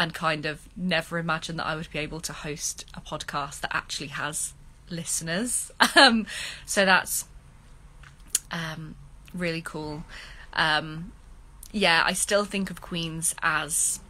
and 0.00 0.14
kind 0.14 0.46
of 0.46 0.66
never 0.74 1.18
imagined 1.18 1.58
that 1.58 1.66
I 1.66 1.76
would 1.76 1.90
be 1.92 1.98
able 1.98 2.20
to 2.20 2.32
host 2.32 2.86
a 2.94 3.02
podcast 3.02 3.60
that 3.60 3.76
actually 3.76 4.08
has 4.08 4.54
listeners. 4.88 5.70
Um, 5.96 6.26
so 6.64 6.86
that's 6.86 7.26
um, 8.50 8.94
really 9.34 9.60
cool. 9.60 10.04
Um, 10.54 11.12
yeah, 11.72 12.02
I 12.06 12.14
still 12.14 12.46
think 12.46 12.70
of 12.70 12.80
Queen's 12.80 13.34
as 13.42 14.00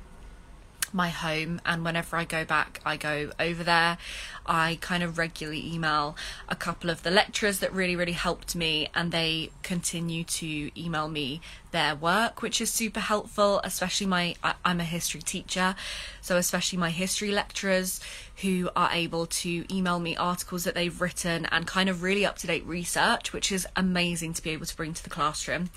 my 0.92 1.09
home 1.09 1.61
and 1.64 1.85
whenever 1.85 2.16
I 2.16 2.24
go 2.24 2.44
back 2.44 2.81
I 2.85 2.96
go 2.96 3.31
over 3.38 3.62
there. 3.64 3.98
I 4.46 4.79
kind 4.81 5.03
of 5.03 5.18
regularly 5.18 5.72
email 5.72 6.16
a 6.48 6.57
couple 6.57 6.90
of 6.90 7.03
the 7.03 7.11
lecturers 7.11 7.61
that 7.61 7.72
really 7.72 7.96
really 7.96 8.12
helped 8.12 8.55
me 8.57 8.88
and 8.94 9.12
they 9.12 9.50
continue 9.62 10.24
to 10.24 10.70
email 10.81 11.09
me 11.09 11.40
their 11.70 11.94
work 11.94 12.42
which 12.42 12.61
is 12.61 12.70
super 12.70 13.00
helpful 13.00 13.61
especially 13.62 14.07
my 14.07 14.35
I, 14.42 14.55
I'm 14.64 14.81
a 14.81 14.85
history 14.85 15.22
teacher 15.22 15.76
so 16.20 16.37
especially 16.37 16.79
my 16.79 16.90
history 16.90 17.31
lecturers 17.31 18.00
who 18.37 18.70
are 18.74 18.90
able 18.92 19.26
to 19.26 19.64
email 19.74 20.00
me 20.00 20.16
articles 20.16 20.64
that 20.64 20.74
they've 20.74 21.00
written 21.00 21.46
and 21.46 21.66
kind 21.66 21.88
of 21.88 22.03
really 22.03 22.26
up 22.26 22.38
to 22.38 22.46
date 22.46 22.66
research 22.66 23.33
which 23.33 23.53
is 23.53 23.66
amazing 23.76 24.33
to 24.35 24.42
be 24.42 24.50
able 24.50 24.66
to 24.66 24.76
bring 24.76 24.94
to 24.94 25.05
the 25.05 25.11
classroom. 25.11 25.70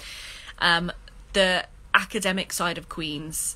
Um, 0.60 0.92
the 1.34 1.66
academic 1.94 2.54
side 2.54 2.78
of 2.78 2.90
Queen's 2.90 3.56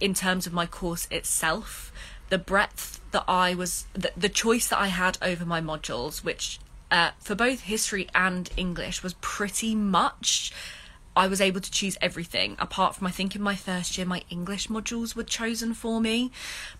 in 0.00 0.14
terms 0.14 0.46
of 0.46 0.52
my 0.52 0.66
course 0.66 1.06
itself, 1.10 1.92
the 2.30 2.38
breadth 2.38 3.00
that 3.10 3.24
I 3.28 3.54
was, 3.54 3.86
the, 3.92 4.12
the 4.16 4.28
choice 4.28 4.68
that 4.68 4.78
I 4.78 4.88
had 4.88 5.18
over 5.22 5.44
my 5.44 5.60
modules, 5.60 6.24
which 6.24 6.58
uh, 6.90 7.10
for 7.18 7.34
both 7.34 7.62
history 7.62 8.08
and 8.14 8.50
English 8.56 9.02
was 9.02 9.14
pretty 9.14 9.74
much. 9.74 10.52
I 11.16 11.28
was 11.28 11.40
able 11.40 11.60
to 11.60 11.70
choose 11.70 11.96
everything 12.00 12.56
apart 12.58 12.96
from 12.96 13.06
I 13.06 13.12
think 13.12 13.36
in 13.36 13.42
my 13.42 13.54
first 13.54 13.96
year 13.96 14.04
my 14.04 14.22
English 14.30 14.66
modules 14.66 15.14
were 15.14 15.22
chosen 15.22 15.72
for 15.72 16.00
me 16.00 16.32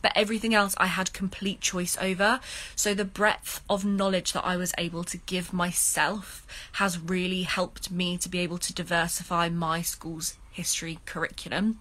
but 0.03 0.11
everything 0.17 0.53
else 0.53 0.75
I 0.77 0.87
had 0.87 1.13
complete 1.13 1.61
choice 1.61 1.97
over 2.01 2.41
so 2.75 2.95
the 2.95 3.05
breadth 3.05 3.63
of 3.71 3.85
knowledge 3.85 4.33
that 4.33 4.45
I 4.45 4.57
was 4.57 4.75
able 4.77 5.05
to 5.05 5.19
give 5.19 5.53
myself 5.53 6.45
has 6.73 6.99
really 6.99 7.43
helped 7.43 7.93
me 7.93 8.19
to 8.19 8.29
be 8.29 8.41
able 8.41 8.59
to 8.59 8.75
diversify 8.75 9.51
my 9.51 9.83
school's 9.83 10.37
history 10.51 10.99
curriculum 11.07 11.79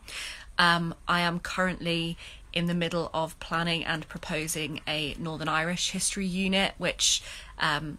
um, 0.58 0.96
I 1.08 1.22
am 1.22 1.40
currently 1.40 2.18
in 2.54 2.68
the 2.68 2.74
middle 2.74 3.10
of 3.14 3.40
planning 3.40 3.84
and 3.84 4.08
proposing 4.08 4.82
a 4.88 5.16
Northern 5.20 5.50
Irish 5.50 5.92
history 5.92 6.28
unit, 6.28 6.74
which 6.78 7.24
um, 7.58 7.98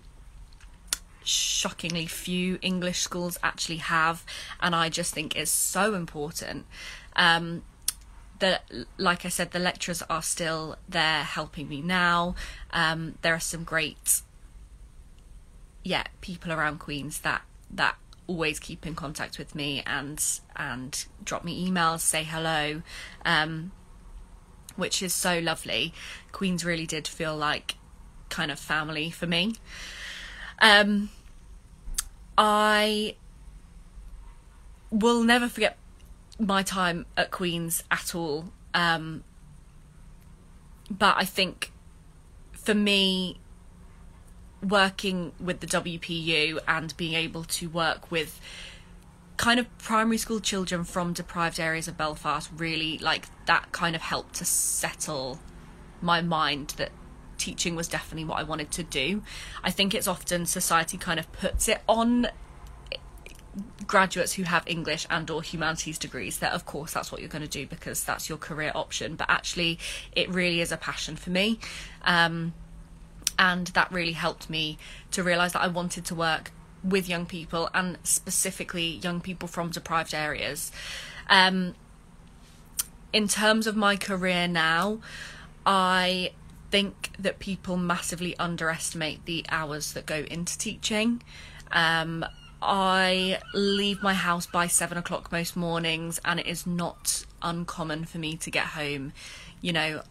shockingly 1.25 2.07
few 2.07 2.59
English 2.63 3.01
schools 3.01 3.39
actually 3.43 3.79
have, 3.79 4.25
and 4.61 4.75
I 4.75 4.89
just 4.89 5.13
think 5.13 5.37
is 5.37 5.51
so 5.51 5.95
important. 5.95 6.67
Um, 7.17 7.63
that, 8.41 8.65
like 8.99 9.25
I 9.25 9.29
said, 9.29 9.53
the 9.53 9.59
lecturers 9.59 10.03
are 10.11 10.23
still 10.23 10.77
there 10.89 11.23
helping 11.23 11.69
me 11.69 11.81
now. 11.81 12.35
Um, 12.73 13.17
there 13.23 13.35
are 13.35 13.41
some 13.41 13.65
great, 13.65 14.23
yeah, 15.83 16.05
people 16.21 16.53
around 16.53 16.79
Queens 16.79 17.21
that 17.21 17.43
that 17.71 17.97
always 18.27 18.59
keep 18.59 18.87
in 18.87 18.95
contact 18.95 19.39
with 19.39 19.55
me 19.55 19.83
and 19.87 20.23
and 20.57 21.07
drop 21.25 21.45
me 21.45 21.69
emails, 21.69 22.01
say 22.01 22.25
hello, 22.25 22.83
um, 23.25 23.73
which 24.77 25.03
is 25.03 25.13
so 25.15 25.39
lovely. 25.39 25.93
Queens 26.33 26.65
really 26.65 26.87
did 26.87 27.07
feel 27.07 27.37
like 27.37 27.77
kind 28.29 28.51
of 28.51 28.59
family 28.59 29.11
for 29.11 29.27
me. 29.27 29.55
Um, 30.61 31.11
I 32.37 33.17
will 34.91 35.23
never 35.23 35.49
forget 35.49 35.77
my 36.39 36.63
time 36.63 37.07
at 37.17 37.31
Queens 37.31 37.83
at 37.91 38.15
all. 38.15 38.47
Um, 38.73 39.23
but 40.91 41.17
I 41.17 41.25
think 41.25 41.73
for 42.53 42.75
me, 42.75 43.39
working 44.65 45.33
with 45.39 45.61
the 45.61 45.67
WPU 45.67 46.59
and 46.67 46.97
being 46.97 47.15
able 47.15 47.45
to 47.45 47.69
work 47.69 48.11
with 48.11 48.41
kind 49.37 49.59
of 49.59 49.79
primary 49.79 50.19
school 50.19 50.41
children 50.41 50.85
from 50.85 51.13
deprived 51.13 51.59
areas 51.59 51.89
of 51.89 51.97
Belfast 51.97 52.51
really 52.57 52.99
like 52.99 53.27
that 53.47 53.73
kind 53.73 53.97
of 53.97 54.03
helped 54.03 54.35
to 54.37 54.45
settle 54.45 55.41
my 56.01 56.21
mind 56.21 56.75
that 56.77 56.93
teaching 57.37 57.75
was 57.75 57.89
definitely 57.89 58.25
what 58.25 58.39
I 58.39 58.43
wanted 58.45 58.71
to 58.73 58.83
do. 58.83 59.23
I 59.63 59.71
think 59.71 59.95
it's 59.95 60.07
often 60.07 60.47
society 60.47 60.97
kind 60.97 61.19
of 61.19 61.31
puts 61.33 61.69
it 61.69 61.83
on 61.89 62.29
graduates 63.87 64.33
who 64.35 64.43
have 64.45 64.65
English 64.67 65.07
and 65.11 65.31
or 65.31 65.43
humanities 65.43 65.99
degrees 65.99 66.39
that 66.39 66.53
of 66.53 66.67
course 66.67 66.93
that's 66.93 67.13
what 67.13 67.21
you're 67.21 67.31
going 67.31 67.43
to 67.43 67.49
do 67.49 67.67
because 67.67 68.03
that's 68.03 68.29
your 68.29 68.39
career 68.39 68.73
option 68.75 69.15
but 69.15 69.31
actually 69.31 69.79
it 70.13 70.29
really 70.29 70.61
is 70.61 70.73
a 70.73 70.77
passion 70.77 71.15
for 71.15 71.31
me 71.31 71.61
um, 72.03 72.53
and 73.39 73.69
that 73.69 73.91
really 73.91 74.13
helped 74.13 74.49
me 74.49 74.79
to 75.11 75.23
realize 75.23 75.53
that 75.53 75.63
I 75.63 75.69
wanted 75.69 76.05
to 76.07 76.15
work 76.15 76.53
with 76.83 77.09
young 77.09 77.27
people 77.27 77.71
and 77.73 77.99
specifically 78.03 78.97
young 79.03 79.21
people 79.21 79.49
from 79.49 79.71
deprived 79.71 80.15
areas. 80.15 80.71
Um, 81.29 81.75
in 83.13 83.29
terms 83.29 83.67
of 83.67 83.77
my 83.77 83.97
career 83.97 84.47
now, 84.47 84.99
I 85.65 86.33
think 86.71 87.11
that 87.19 87.39
people 87.39 87.77
massively 87.77 88.37
underestimate 88.39 89.25
the 89.25 89.45
hours 89.49 89.93
that 89.93 90.07
go 90.07 90.25
into 90.31 90.59
teaching. 90.59 91.23
Um, 91.73 92.25
I 92.61 93.39
leave 93.53 94.03
my 94.03 94.15
house 94.15 94.47
by 94.47 94.67
seven 94.67 94.99
o'clock 94.99 95.31
most 95.31 95.57
mornings, 95.57 96.21
and 96.25 96.41
it 96.41 96.47
is 96.47 96.67
not 96.67 97.25
uncommon 97.43 98.07
for 98.07 98.19
me 98.19 98.37
to 98.39 98.51
get 98.51 98.65
home, 98.65 99.13
you 99.61 99.73
know, 99.73 100.03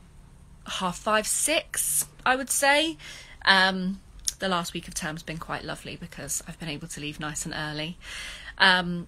half 0.65 0.97
five, 0.97 1.27
six, 1.27 2.07
I 2.25 2.35
would 2.35 2.49
say. 2.49 2.97
Um, 3.45 3.99
the 4.39 4.49
last 4.49 4.73
week 4.73 4.87
of 4.87 4.93
term's 4.93 5.23
been 5.23 5.37
quite 5.37 5.63
lovely 5.63 5.95
because 5.95 6.43
I've 6.47 6.59
been 6.59 6.69
able 6.69 6.87
to 6.89 6.99
leave 6.99 7.19
nice 7.19 7.45
and 7.45 7.53
early. 7.55 7.97
Um, 8.57 9.07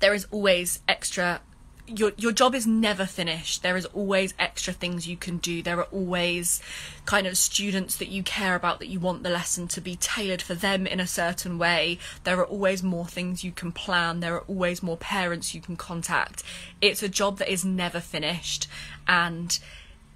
there 0.00 0.14
is 0.14 0.26
always 0.30 0.80
extra. 0.88 1.40
Your 1.86 2.12
your 2.16 2.32
job 2.32 2.54
is 2.54 2.66
never 2.66 3.04
finished. 3.04 3.62
There 3.62 3.76
is 3.76 3.86
always 3.86 4.32
extra 4.38 4.72
things 4.72 5.08
you 5.08 5.16
can 5.16 5.38
do. 5.38 5.62
There 5.62 5.78
are 5.78 5.88
always 5.92 6.62
kind 7.04 7.26
of 7.26 7.36
students 7.36 7.96
that 7.96 8.08
you 8.08 8.22
care 8.22 8.54
about 8.54 8.78
that 8.78 8.88
you 8.88 9.00
want 9.00 9.22
the 9.22 9.30
lesson 9.30 9.66
to 9.68 9.80
be 9.80 9.96
tailored 9.96 10.42
for 10.42 10.54
them 10.54 10.86
in 10.86 11.00
a 11.00 11.06
certain 11.06 11.58
way. 11.58 11.98
There 12.24 12.38
are 12.38 12.46
always 12.46 12.82
more 12.82 13.06
things 13.06 13.42
you 13.44 13.52
can 13.52 13.72
plan. 13.72 14.20
There 14.20 14.36
are 14.36 14.44
always 14.46 14.82
more 14.82 14.96
parents 14.96 15.54
you 15.54 15.60
can 15.60 15.76
contact. 15.76 16.42
It's 16.80 17.02
a 17.02 17.08
job 17.08 17.38
that 17.38 17.52
is 17.52 17.64
never 17.64 18.00
finished 18.00 18.68
and 19.08 19.58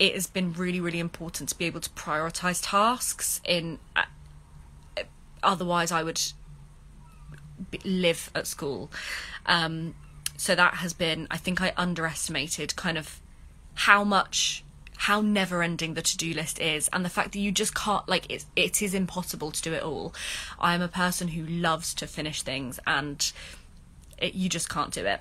it 0.05 0.15
has 0.15 0.27
been 0.27 0.53
really, 0.53 0.81
really 0.81 1.01
important 1.01 1.49
to 1.49 1.59
be 1.59 1.65
able 1.65 1.81
to 1.81 1.91
prioritize 1.91 2.61
tasks. 2.63 3.41
In 3.45 3.79
uh, 3.97 4.03
otherwise, 5.43 5.91
I 5.93 6.03
would 6.03 6.21
live 7.85 8.31
at 8.35 8.47
school. 8.47 8.91
Um, 9.47 9.95
so 10.37 10.55
that 10.55 10.75
has 10.75 10.93
been, 10.93 11.27
I 11.31 11.39
think, 11.39 11.61
I 11.61 11.73
underestimated 11.77 12.77
kind 12.77 12.99
of 12.99 13.21
how 13.75 14.05
much, 14.05 14.65
how 14.97 15.21
never-ending 15.21 15.95
the 15.95 16.03
to-do 16.03 16.35
list 16.35 16.61
is, 16.61 16.89
and 16.93 17.05
the 17.05 17.09
fact 17.09 17.33
that 17.33 17.39
you 17.39 17.53
just 17.53 17.75
can't, 17.75 18.07
like, 18.09 18.31
it, 18.31 18.45
it 18.57 18.83
is 18.83 18.95
impossible 18.95 19.53
to 19.53 19.63
do 19.63 19.73
it 19.73 19.83
all. 19.83 20.15
I 20.59 20.75
am 20.75 20.83
a 20.83 20.89
person 20.89 21.29
who 21.29 21.47
loves 21.47 21.95
to 21.95 22.07
finish 22.07 22.43
things, 22.43 22.81
and 22.87 23.33
it, 24.19 24.35
you 24.35 24.49
just 24.49 24.69
can't 24.69 24.93
do 24.93 25.07
it. 25.07 25.21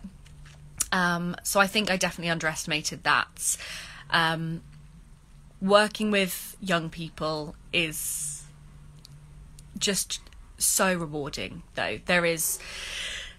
Um, 0.91 1.36
so 1.43 1.60
I 1.60 1.67
think 1.67 1.89
I 1.89 1.98
definitely 1.98 2.32
underestimated 2.32 3.04
that. 3.04 3.58
Um, 4.10 4.62
working 5.63 6.12
with 6.12 6.58
young 6.60 6.89
people 6.89 7.56
is 7.71 8.43
just 9.78 10.19
so 10.58 10.93
rewarding, 10.93 11.63
though. 11.76 11.99
There 12.06 12.26
is 12.26 12.60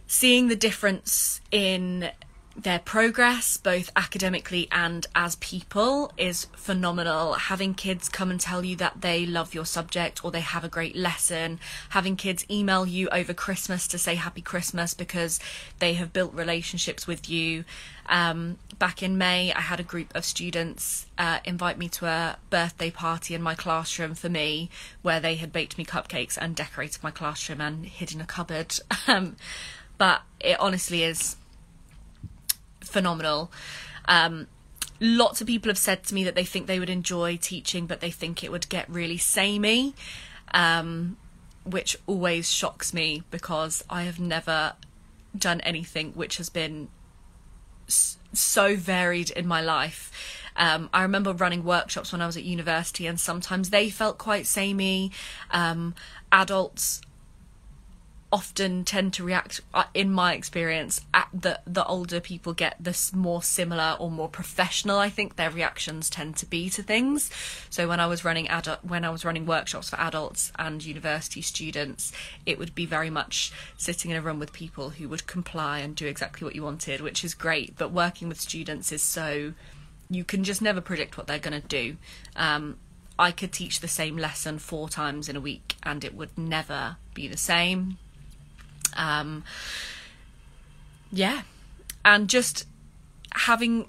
seeing 0.06 0.48
the 0.48 0.56
difference 0.56 1.40
in 1.50 2.10
their 2.56 2.78
progress, 2.78 3.56
both 3.56 3.90
academically 3.96 4.68
and 4.70 5.06
as 5.14 5.36
people, 5.36 6.12
is 6.16 6.46
phenomenal. 6.54 7.34
Having 7.34 7.74
kids 7.74 8.08
come 8.08 8.30
and 8.30 8.40
tell 8.40 8.64
you 8.64 8.76
that 8.76 9.00
they 9.00 9.26
love 9.26 9.54
your 9.54 9.66
subject 9.66 10.24
or 10.24 10.30
they 10.30 10.40
have 10.40 10.62
a 10.64 10.68
great 10.68 10.94
lesson, 10.94 11.58
having 11.90 12.16
kids 12.16 12.46
email 12.48 12.86
you 12.86 13.08
over 13.08 13.34
Christmas 13.34 13.88
to 13.88 13.98
say 13.98 14.14
Happy 14.14 14.40
Christmas 14.40 14.94
because 14.94 15.40
they 15.80 15.94
have 15.94 16.12
built 16.12 16.32
relationships 16.32 17.06
with 17.06 17.28
you. 17.28 17.64
Um, 18.06 18.58
back 18.78 19.02
in 19.02 19.18
May, 19.18 19.52
I 19.52 19.60
had 19.60 19.80
a 19.80 19.84
group 19.84 20.14
of 20.14 20.24
students 20.24 21.06
uh, 21.18 21.40
invite 21.44 21.78
me 21.78 21.88
to 21.90 22.06
a 22.06 22.36
birthday 22.50 22.90
party 22.90 23.34
in 23.34 23.42
my 23.42 23.54
classroom 23.54 24.14
for 24.14 24.28
me, 24.28 24.70
where 25.02 25.20
they 25.20 25.34
had 25.36 25.52
baked 25.52 25.76
me 25.76 25.84
cupcakes 25.84 26.38
and 26.40 26.54
decorated 26.54 27.02
my 27.02 27.10
classroom 27.10 27.60
and 27.60 27.86
hid 27.86 28.12
in 28.12 28.20
a 28.20 28.26
cupboard. 28.26 28.78
Um, 29.06 29.36
but 29.98 30.22
it 30.40 30.58
honestly 30.58 31.02
is 31.02 31.36
phenomenal. 32.94 33.50
Um, 34.06 34.46
lots 35.00 35.40
of 35.40 35.48
people 35.48 35.68
have 35.68 35.78
said 35.78 36.04
to 36.04 36.14
me 36.14 36.22
that 36.24 36.36
they 36.36 36.44
think 36.44 36.66
they 36.66 36.78
would 36.78 36.88
enjoy 36.88 37.36
teaching, 37.36 37.86
but 37.86 38.00
they 38.00 38.10
think 38.10 38.42
it 38.44 38.52
would 38.52 38.68
get 38.68 38.88
really 38.88 39.18
samey, 39.18 39.94
um, 40.54 41.16
which 41.64 41.96
always 42.06 42.50
shocks 42.50 42.94
me 42.94 43.24
because 43.32 43.84
I 43.90 44.04
have 44.04 44.20
never 44.20 44.74
done 45.36 45.60
anything 45.62 46.12
which 46.12 46.36
has 46.36 46.48
been 46.48 46.88
so 47.88 48.76
varied 48.76 49.30
in 49.30 49.46
my 49.46 49.60
life. 49.60 50.12
Um, 50.56 50.88
I 50.92 51.02
remember 51.02 51.32
running 51.32 51.64
workshops 51.64 52.12
when 52.12 52.22
I 52.22 52.26
was 52.26 52.36
at 52.36 52.44
university, 52.44 53.08
and 53.08 53.18
sometimes 53.18 53.70
they 53.70 53.90
felt 53.90 54.18
quite 54.18 54.46
samey. 54.46 55.10
Um, 55.50 55.96
adults 56.30 57.00
often 58.34 58.82
tend 58.82 59.12
to 59.12 59.22
react 59.22 59.60
uh, 59.72 59.84
in 59.94 60.10
my 60.10 60.34
experience 60.34 61.00
at 61.14 61.28
the 61.32 61.60
the 61.68 61.84
older 61.84 62.18
people 62.18 62.52
get 62.52 62.74
this 62.80 63.12
more 63.12 63.40
similar 63.44 63.96
or 64.00 64.10
more 64.10 64.28
professional 64.28 64.98
i 64.98 65.08
think 65.08 65.36
their 65.36 65.52
reactions 65.52 66.10
tend 66.10 66.36
to 66.36 66.44
be 66.44 66.68
to 66.68 66.82
things. 66.82 67.30
So 67.70 67.86
when 67.86 68.00
i 68.00 68.08
was 68.08 68.24
running 68.24 68.48
adult 68.48 68.84
when 68.84 69.04
i 69.04 69.10
was 69.10 69.24
running 69.24 69.46
workshops 69.46 69.90
for 69.90 70.00
adults 70.00 70.50
and 70.58 70.84
university 70.84 71.42
students 71.42 72.10
it 72.44 72.58
would 72.58 72.74
be 72.74 72.86
very 72.86 73.08
much 73.08 73.52
sitting 73.76 74.10
in 74.10 74.16
a 74.16 74.20
room 74.20 74.40
with 74.40 74.52
people 74.52 74.90
who 74.90 75.08
would 75.08 75.28
comply 75.28 75.78
and 75.78 75.94
do 75.94 76.08
exactly 76.08 76.44
what 76.44 76.56
you 76.56 76.64
wanted 76.64 77.00
which 77.00 77.22
is 77.22 77.34
great. 77.34 77.78
But 77.78 77.92
working 77.92 78.28
with 78.28 78.40
students 78.40 78.90
is 78.90 79.02
so 79.02 79.52
you 80.10 80.24
can 80.24 80.42
just 80.42 80.60
never 80.60 80.80
predict 80.80 81.16
what 81.16 81.28
they're 81.28 81.38
going 81.38 81.60
to 81.60 81.68
do. 81.68 81.96
Um, 82.34 82.78
I 83.16 83.30
could 83.30 83.52
teach 83.52 83.78
the 83.78 83.86
same 83.86 84.16
lesson 84.16 84.58
four 84.58 84.88
times 84.88 85.28
in 85.28 85.36
a 85.36 85.40
week 85.40 85.76
and 85.84 86.04
it 86.04 86.14
would 86.14 86.36
never 86.36 86.96
be 87.14 87.28
the 87.28 87.36
same. 87.36 87.98
Um, 88.96 89.44
yeah, 91.12 91.42
and 92.04 92.28
just 92.28 92.66
having 93.32 93.88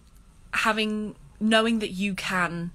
having 0.54 1.15
knowing 1.39 1.80
that 1.80 1.91
you 1.91 2.15
can 2.15 2.72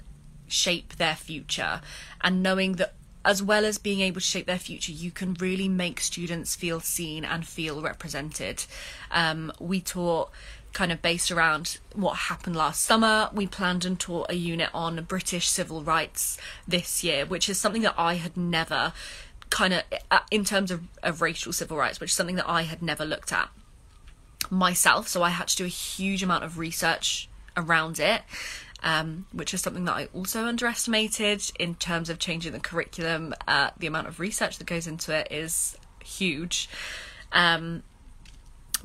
shape 0.46 0.96
their 0.96 1.14
future 1.14 1.80
and 2.20 2.42
knowing 2.42 2.72
that 2.74 2.94
as 3.24 3.42
well 3.42 3.64
as 3.64 3.78
being 3.78 4.00
able 4.00 4.20
to 4.20 4.26
shape 4.26 4.46
their 4.46 4.58
future, 4.58 4.92
you 4.92 5.10
can 5.10 5.34
really 5.34 5.68
make 5.68 6.00
students 6.00 6.56
feel 6.56 6.80
seen 6.80 7.24
and 7.24 7.46
feel 7.46 7.82
represented. 7.82 8.64
Um, 9.10 9.52
we 9.60 9.80
taught 9.80 10.30
kind 10.72 10.92
of 10.92 11.02
based 11.02 11.30
around 11.30 11.78
what 11.94 12.14
happened 12.14 12.56
last 12.56 12.82
summer. 12.82 13.28
We 13.32 13.46
planned 13.46 13.84
and 13.84 13.98
taught 13.98 14.30
a 14.30 14.34
unit 14.34 14.70
on 14.72 15.02
British 15.04 15.48
civil 15.48 15.82
rights 15.82 16.38
this 16.66 17.04
year, 17.04 17.26
which 17.26 17.48
is 17.48 17.58
something 17.58 17.82
that 17.82 17.94
I 17.98 18.14
had 18.14 18.36
never 18.36 18.92
kind 19.50 19.74
of 19.74 19.82
uh, 20.10 20.20
in 20.30 20.44
terms 20.44 20.70
of, 20.70 20.82
of 21.02 21.20
racial 21.20 21.52
civil 21.52 21.76
rights, 21.76 22.00
which 22.00 22.10
is 22.10 22.16
something 22.16 22.36
that 22.36 22.48
I 22.48 22.62
had 22.62 22.82
never 22.82 23.04
looked 23.04 23.32
at 23.32 23.50
myself. 24.48 25.08
So 25.08 25.22
I 25.22 25.30
had 25.30 25.48
to 25.48 25.56
do 25.56 25.64
a 25.64 25.68
huge 25.68 26.22
amount 26.22 26.44
of 26.44 26.58
research 26.58 27.28
around 27.56 27.98
it. 27.98 28.22
Um, 28.82 29.26
which 29.30 29.52
is 29.52 29.60
something 29.60 29.84
that 29.84 29.92
I 29.92 30.08
also 30.14 30.46
underestimated 30.46 31.42
in 31.58 31.74
terms 31.74 32.08
of 32.08 32.18
changing 32.18 32.52
the 32.52 32.60
curriculum. 32.60 33.34
Uh, 33.46 33.68
the 33.76 33.86
amount 33.86 34.08
of 34.08 34.18
research 34.18 34.56
that 34.56 34.66
goes 34.66 34.86
into 34.86 35.14
it 35.14 35.28
is 35.30 35.76
huge. 36.02 36.66
Um, 37.30 37.82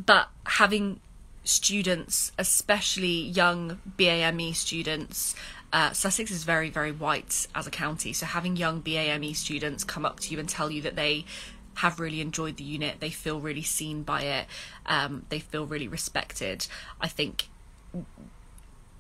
but 0.05 0.27
having 0.45 0.99
students, 1.45 2.33
especially 2.37 3.21
young 3.21 3.79
BAME 3.97 4.53
students, 4.53 5.33
uh, 5.75 5.91
Sussex 5.91 6.31
is 6.31 6.45
very, 6.45 6.69
very 6.69 6.93
white 6.93 7.47
as 7.53 7.67
a 7.67 7.69
county, 7.69 8.13
so 8.13 8.25
having 8.25 8.55
young 8.55 8.81
BAME 8.81 9.35
students 9.35 9.83
come 9.83 10.05
up 10.05 10.21
to 10.21 10.31
you 10.31 10.39
and 10.39 10.47
tell 10.47 10.71
you 10.71 10.81
that 10.83 10.95
they 10.95 11.25
have 11.73 11.99
really 11.99 12.21
enjoyed 12.21 12.55
the 12.55 12.63
unit, 12.63 13.01
they 13.01 13.09
feel 13.09 13.41
really 13.41 13.61
seen 13.61 14.01
by 14.01 14.21
it, 14.21 14.47
um, 14.85 15.25
they 15.27 15.39
feel 15.39 15.65
really 15.65 15.89
respected, 15.89 16.65
I 17.01 17.09
think 17.09 17.49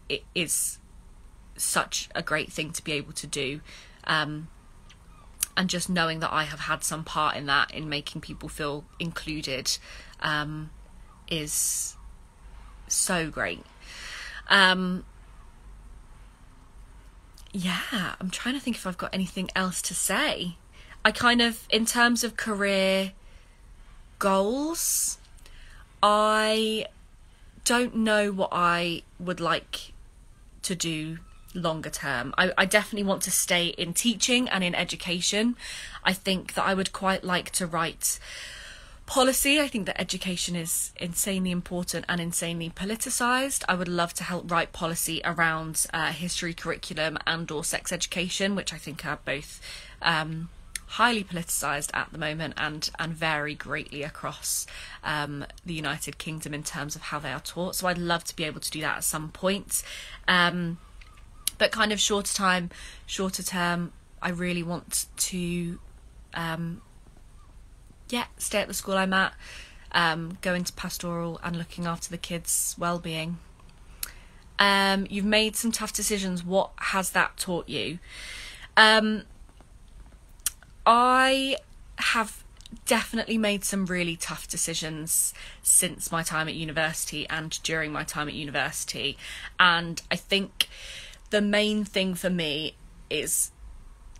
it 0.09 0.23
is 0.35 0.79
such 1.55 2.09
a 2.13 2.21
great 2.21 2.51
thing 2.51 2.73
to 2.73 2.83
be 2.83 2.91
able 2.91 3.13
to 3.13 3.25
do. 3.25 3.61
Um, 4.03 4.49
and 5.55 5.69
just 5.69 5.89
knowing 5.89 6.19
that 6.19 6.33
I 6.33 6.43
have 6.43 6.59
had 6.59 6.83
some 6.83 7.05
part 7.05 7.37
in 7.37 7.45
that, 7.45 7.73
in 7.73 7.87
making 7.87 8.19
people 8.19 8.49
feel 8.49 8.83
included, 8.99 9.77
um, 10.19 10.71
is 11.29 11.95
so 12.89 13.29
great. 13.29 13.63
Um, 14.49 15.05
yeah, 17.55 18.15
I'm 18.19 18.29
trying 18.29 18.55
to 18.55 18.59
think 18.59 18.75
if 18.75 18.85
I've 18.85 18.97
got 18.97 19.13
anything 19.13 19.49
else 19.55 19.81
to 19.83 19.93
say. 19.93 20.57
I 21.05 21.11
kind 21.11 21.41
of, 21.41 21.65
in 21.69 21.85
terms 21.85 22.23
of 22.23 22.35
career 22.35 23.13
goals, 24.19 25.17
I 26.03 26.87
don't 27.63 27.95
know 27.95 28.31
what 28.31 28.49
I 28.51 29.03
would 29.19 29.39
like 29.39 29.93
to 30.63 30.75
do 30.75 31.19
longer 31.53 31.89
term. 31.89 32.33
I, 32.37 32.51
I, 32.57 32.65
definitely 32.65 33.07
want 33.07 33.21
to 33.23 33.31
stay 33.31 33.67
in 33.67 33.93
teaching 33.93 34.49
and 34.49 34.61
in 34.61 34.75
education. 34.75 35.55
I 36.03 36.11
think 36.11 36.55
that 36.55 36.65
I 36.65 36.73
would 36.73 36.91
quite 36.91 37.23
like 37.23 37.51
to 37.51 37.65
write 37.65 38.19
policy. 39.05 39.59
I 39.59 39.67
think 39.67 39.85
that 39.85 39.99
education 39.99 40.55
is 40.55 40.91
insanely 40.97 41.51
important 41.51 42.05
and 42.09 42.19
insanely 42.19 42.69
politicized. 42.69 43.63
I 43.69 43.75
would 43.75 43.87
love 43.87 44.13
to 44.15 44.23
help 44.23 44.49
write 44.49 44.73
policy 44.73 45.21
around 45.23 45.85
uh, 45.93 46.11
history 46.11 46.53
curriculum 46.53 47.17
and 47.27 47.49
or 47.51 47.63
sex 47.63 47.91
education, 47.91 48.55
which 48.55 48.73
I 48.73 48.77
think 48.77 49.05
are 49.05 49.19
both 49.23 49.61
um, 50.01 50.49
highly 50.87 51.23
politicized 51.23 51.89
at 51.93 52.11
the 52.11 52.17
moment 52.17 52.53
and 52.57 52.89
and 52.97 53.13
vary 53.13 53.55
greatly 53.55 54.03
across 54.03 54.65
um, 55.03 55.45
the 55.65 55.73
United 55.73 56.17
Kingdom 56.17 56.53
in 56.53 56.63
terms 56.63 56.95
of 56.95 57.03
how 57.03 57.19
they 57.19 57.31
are 57.31 57.39
taught. 57.39 57.75
So 57.75 57.87
I'd 57.87 57.97
love 57.97 58.23
to 58.25 58.35
be 58.35 58.43
able 58.43 58.61
to 58.61 58.71
do 58.71 58.81
that 58.81 58.97
at 58.97 59.03
some 59.03 59.29
point. 59.29 59.83
Um, 60.27 60.79
but 61.57 61.71
kind 61.71 61.91
of 61.93 61.99
shorter 61.99 62.33
time, 62.33 62.69
shorter 63.05 63.43
term, 63.43 63.93
I 64.21 64.29
really 64.29 64.63
want 64.63 65.05
to 65.17 65.79
um, 66.33 66.81
yeah, 68.09 68.25
stay 68.37 68.59
at 68.59 68.67
the 68.67 68.73
school 68.73 68.95
I'm 68.95 69.13
at, 69.13 69.33
um, 69.91 70.37
go 70.41 70.53
into 70.53 70.73
pastoral 70.73 71.39
and 71.43 71.55
looking 71.57 71.85
after 71.85 72.09
the 72.09 72.17
kids' 72.17 72.75
well-being. 72.77 73.37
Um, 74.59 75.07
you've 75.09 75.25
made 75.25 75.55
some 75.55 75.71
tough 75.71 75.93
decisions. 75.93 76.43
What 76.43 76.71
has 76.77 77.11
that 77.11 77.37
taught 77.37 77.67
you? 77.67 77.99
Um, 78.77 79.23
I 80.85 81.57
have 81.97 82.43
definitely 82.85 83.37
made 83.37 83.63
some 83.63 83.85
really 83.85 84.15
tough 84.15 84.47
decisions 84.47 85.33
since 85.61 86.11
my 86.11 86.23
time 86.23 86.47
at 86.47 86.55
university 86.55 87.27
and 87.29 87.61
during 87.63 87.91
my 87.91 88.03
time 88.03 88.27
at 88.27 88.33
university. 88.33 89.17
And 89.59 90.01
I 90.11 90.15
think 90.15 90.67
the 91.29 91.41
main 91.41 91.83
thing 91.83 92.15
for 92.15 92.29
me 92.29 92.75
is 93.09 93.51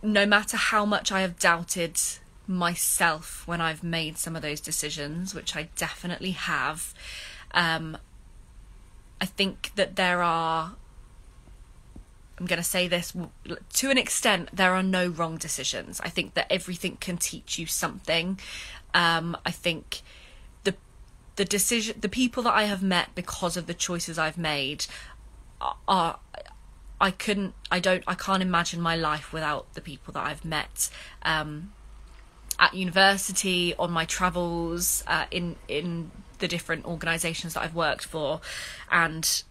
no 0.02 0.26
matter 0.26 0.58
how 0.58 0.86
much 0.86 1.12
I 1.12 1.22
have 1.22 1.40
doubted 1.40 2.00
myself 2.48 3.48
when 3.48 3.62
I've 3.62 3.84
made 3.84 4.18
some 4.18 4.36
of 4.36 4.42
those 4.42 4.62
decisions, 4.62 5.34
which 5.34 5.56
I 5.56 5.70
definitely 5.76 6.32
have. 6.32 6.94
Um, 7.52 7.98
I 9.20 9.26
think 9.26 9.72
that 9.76 9.96
there 9.96 10.22
are, 10.22 10.76
I'm 12.38 12.46
going 12.46 12.58
to 12.58 12.64
say 12.64 12.88
this 12.88 13.14
to 13.74 13.90
an 13.90 13.98
extent, 13.98 14.50
there 14.54 14.74
are 14.74 14.84
no 14.84 15.08
wrong 15.08 15.38
decisions. 15.38 16.00
I 16.02 16.10
think 16.10 16.34
that 16.34 16.48
everything 16.52 16.98
can 16.98 17.18
teach 17.18 17.58
you 17.58 17.66
something. 17.66 18.40
Um, 18.94 19.38
I 19.46 19.52
think 19.52 20.02
the 20.64 20.76
the 21.38 21.46
decision, 21.46 21.98
the 22.00 22.10
people 22.10 22.44
that 22.44 22.54
I 22.54 22.64
have 22.64 22.84
met 22.84 23.16
because 23.16 23.58
of 23.58 23.68
the 23.68 23.74
choices 23.74 24.18
I've 24.18 24.38
made 24.38 24.86
are, 25.88 26.20
I 27.00 27.12
couldn't, 27.12 27.54
I 27.72 27.80
don't, 27.80 28.04
I 28.08 28.16
can't 28.16 28.42
imagine 28.42 28.82
my 28.82 28.96
life 28.96 29.34
without 29.34 29.74
the 29.74 29.82
people 29.82 30.14
that 30.14 30.26
I've 30.26 30.46
met. 30.46 30.90
Um, 31.24 31.74
at 32.60 32.74
university, 32.74 33.76
on 33.78 33.92
my 33.92 34.06
travels, 34.06 35.04
uh, 35.08 35.26
in 35.32 35.56
in 35.68 36.12
the 36.40 36.48
different 36.48 36.86
organisations 36.86 37.54
that 37.54 37.64
I've 37.64 37.76
worked 37.76 38.06
for, 38.06 38.42
and 38.92 39.44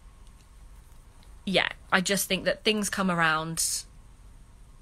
yeah, 1.47 1.69
I 1.93 2.01
just 2.01 2.29
think 2.29 2.45
that 2.45 2.65
things 2.65 2.89
come 2.89 3.11
around. 3.11 3.85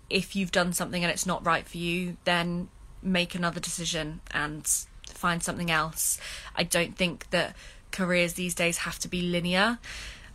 If 0.09 0.37
you've 0.37 0.53
done 0.53 0.73
something 0.73 1.03
and 1.03 1.11
it's 1.11 1.27
not 1.27 1.45
right 1.45 1.67
for 1.67 1.79
you, 1.79 2.17
then 2.25 2.69
make 3.03 3.35
another 3.35 3.61
decision 3.61 4.21
and 4.31 4.67
find 5.07 5.43
something 5.43 5.71
else. 5.71 6.19
I 6.55 6.63
don't 6.63 6.97
think 6.97 7.31
that 7.31 7.57
careers 7.91 8.35
these 8.35 8.55
days 8.55 8.79
have 8.79 8.99
to 9.01 9.09
be 9.09 9.23
linear. 9.23 9.79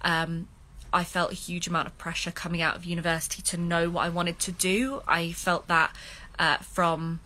Um, 0.02 0.48
I 0.92 1.04
felt 1.04 1.32
a 1.32 1.36
huge 1.36 1.68
amount 1.68 1.88
of 1.88 1.98
pressure 1.98 2.32
coming 2.32 2.62
out 2.62 2.76
of 2.76 2.86
university 2.86 3.42
to 3.44 3.58
know 3.58 3.90
what 3.90 4.06
I 4.06 4.10
wanted 4.10 4.40
to 4.40 4.52
do. 4.52 5.02
I 5.08 5.32
felt 5.32 5.68
that 5.68 5.96
uh, 6.40 6.58
from 6.58 7.20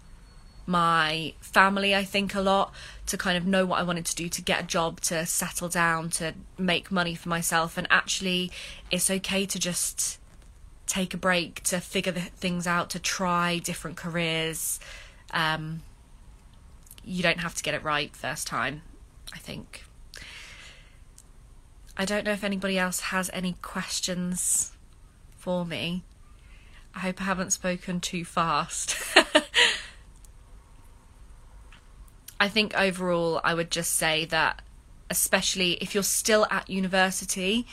my 0.66 1.34
family, 1.42 1.96
I 1.96 2.04
think, 2.04 2.36
a 2.36 2.42
lot 2.42 2.74
to 3.08 3.18
kind 3.18 3.38
of 3.38 3.46
know 3.46 3.66
what 3.66 3.80
I 3.80 3.84
wanted 3.84 4.06
to 4.06 4.16
do, 4.16 4.30
to 4.30 4.42
get 4.42 4.64
a 4.64 4.68
job, 4.68 5.02
to 5.02 5.26
settle 5.26 5.70
down, 5.70 6.10
to 6.12 6.34
make 6.58 6.92
money 6.92 7.16
for 7.16 7.30
myself. 7.30 7.78
And 7.78 7.88
actually, 7.90 8.52
it's 8.90 9.10
okay 9.10 9.46
to 9.46 9.60
just 9.60 10.20
take 10.86 11.14
a 11.14 11.18
break, 11.18 11.64
to 11.64 11.80
figure 11.80 12.12
things 12.12 12.68
out, 12.68 12.90
to 12.92 13.00
try 13.00 13.60
different 13.60 13.98
careers. 13.98 14.80
Um, 15.32 15.82
you 17.04 17.24
don't 17.24 17.40
have 17.40 17.56
to 17.56 17.64
get 17.64 17.74
it 17.74 17.84
right 17.84 18.16
first 18.16 18.48
time, 18.48 18.82
I 19.34 19.38
think. 19.38 19.84
I 21.98 22.06
don't 22.06 22.26
know 22.26 22.32
if 22.32 22.44
anybody 22.44 22.78
else 22.78 23.00
has 23.02 23.30
any 23.34 23.56
questions 23.62 24.72
for 25.38 25.66
me. 25.66 26.04
I 26.96 27.00
hope 27.00 27.22
I 27.22 27.26
haven't 27.26 27.52
spoken 27.52 28.00
too 28.00 28.26
fast. 28.26 28.96
I 32.42 32.50
think 32.50 32.76
overall, 32.76 33.40
I 33.44 33.54
would 33.54 33.70
just 33.70 33.92
say 33.92 34.26
that, 34.26 34.64
especially 35.12 35.74
if 35.74 35.94
you're 35.94 36.02
still 36.02 36.48
at 36.50 36.68
university, 36.72 37.68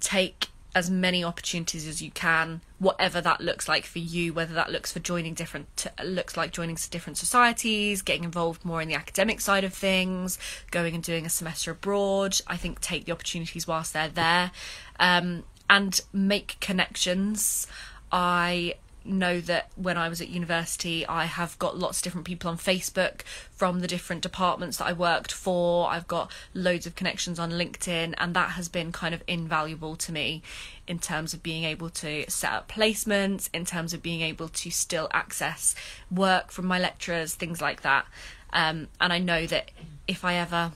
take 0.00 0.48
as 0.74 0.90
many 0.90 1.22
opportunities 1.22 1.86
as 1.86 2.02
you 2.02 2.10
can, 2.10 2.62
whatever 2.80 3.20
that 3.20 3.40
looks 3.40 3.68
like 3.68 3.86
for 3.86 4.00
you, 4.00 4.32
whether 4.32 4.54
that 4.54 4.72
looks 4.72 4.90
for 4.90 4.98
joining 4.98 5.34
different, 5.34 5.86
looks 6.02 6.36
like 6.36 6.50
joining 6.50 6.76
different 6.90 7.16
societies, 7.16 8.02
getting 8.02 8.24
involved 8.24 8.64
more 8.64 8.82
in 8.82 8.88
the 8.88 8.94
academic 8.96 9.40
side 9.40 9.62
of 9.62 9.72
things, 9.72 10.36
going 10.72 10.96
and 10.96 11.04
doing 11.04 11.24
a 11.24 11.30
semester 11.30 11.70
abroad. 11.70 12.40
I 12.48 12.56
think 12.56 12.80
take 12.80 13.04
the 13.04 13.12
opportunities 13.12 13.68
whilst 13.68 13.92
they're 13.92 14.08
there, 14.08 14.50
um, 14.98 15.44
and 15.70 16.00
make 16.12 16.56
connections. 16.58 17.68
I 18.10 18.74
know 19.04 19.40
that 19.40 19.70
when 19.76 19.96
I 19.96 20.08
was 20.08 20.20
at 20.20 20.28
university, 20.28 21.06
I 21.06 21.24
have 21.24 21.58
got 21.58 21.78
lots 21.78 21.98
of 21.98 22.04
different 22.04 22.26
people 22.26 22.50
on 22.50 22.58
Facebook 22.58 23.22
from 23.50 23.80
the 23.80 23.86
different 23.86 24.22
departments 24.22 24.78
that 24.78 24.86
I 24.86 24.92
worked 24.92 25.32
for. 25.32 25.90
I've 25.90 26.08
got 26.08 26.30
loads 26.54 26.86
of 26.86 26.94
connections 26.94 27.38
on 27.38 27.50
LinkedIn, 27.50 28.14
and 28.18 28.34
that 28.34 28.50
has 28.50 28.68
been 28.68 28.92
kind 28.92 29.14
of 29.14 29.22
invaluable 29.26 29.96
to 29.96 30.12
me 30.12 30.42
in 30.86 30.98
terms 30.98 31.32
of 31.34 31.42
being 31.42 31.64
able 31.64 31.90
to 31.90 32.24
set 32.28 32.52
up 32.52 32.68
placements, 32.70 33.48
in 33.52 33.64
terms 33.64 33.94
of 33.94 34.02
being 34.02 34.20
able 34.20 34.48
to 34.48 34.70
still 34.70 35.08
access 35.12 35.74
work 36.10 36.50
from 36.50 36.66
my 36.66 36.78
lecturers, 36.78 37.34
things 37.34 37.60
like 37.60 37.82
that. 37.82 38.06
Um, 38.52 38.88
and 39.00 39.12
I 39.12 39.18
know 39.18 39.46
that 39.46 39.70
if 40.06 40.24
I 40.24 40.34
ever 40.34 40.72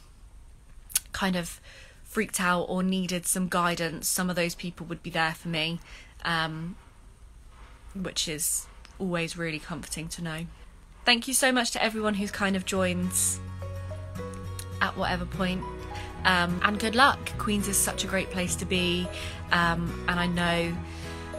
kind 1.13 1.37
of 1.37 1.61
freaked 2.05 2.41
out 2.41 2.63
or 2.63 2.83
needed 2.83 3.27
some 3.27 3.49
guidance, 3.49 4.09
some 4.09 4.31
of 4.31 4.37
those 4.37 4.55
people 4.55 4.87
would 4.87 5.03
be 5.03 5.11
there 5.11 5.33
for 5.33 5.49
me. 5.49 5.81
Um, 6.25 6.77
which 8.05 8.29
is 8.29 8.67
always 8.99 9.37
really 9.37 9.59
comforting 9.59 10.09
to 10.09 10.23
know. 10.23 10.47
Thank 11.05 11.29
you 11.29 11.35
so 11.35 11.53
much 11.53 11.71
to 11.73 11.83
everyone 11.83 12.15
who's 12.15 12.31
kind 12.31 12.57
of 12.57 12.65
joined 12.65 13.13
at 14.81 14.97
whatever 14.97 15.25
point. 15.25 15.63
Um, 16.25 16.61
and 16.65 16.79
good 16.79 16.97
luck. 16.97 17.19
Queen's 17.39 17.69
is 17.69 17.77
such 17.77 18.03
a 18.03 18.07
great 18.07 18.31
place 18.31 18.57
to 18.57 18.65
be, 18.65 19.07
um, 19.53 20.05
and 20.09 20.19
I 20.19 20.27
know 20.27 20.77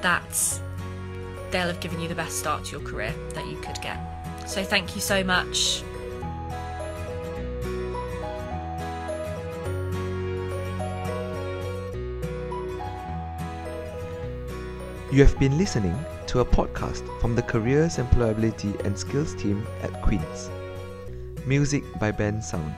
that 0.01 0.61
they'll 1.51 1.67
have 1.67 1.79
given 1.79 1.99
you 1.99 2.07
the 2.07 2.15
best 2.15 2.39
start 2.39 2.65
to 2.65 2.71
your 2.71 2.87
career 2.87 3.13
that 3.33 3.45
you 3.47 3.57
could 3.57 3.81
get. 3.81 3.99
So 4.47 4.63
thank 4.63 4.95
you 4.95 5.01
so 5.01 5.23
much. 5.23 5.83
You 15.09 15.23
have 15.23 15.39
been 15.39 15.57
listening 15.57 15.97
to 16.27 16.41
a 16.41 16.45
podcast 16.45 17.01
from 17.21 17.33
the 17.33 17.41
Careers, 17.41 17.95
Employability 17.95 18.77
and 18.83 18.99
Skills 18.99 19.33
team 19.35 19.65
at 19.81 20.01
Queen's. 20.01 20.49
Music 21.45 21.85
by 21.97 22.11
Bensound. 22.11 22.73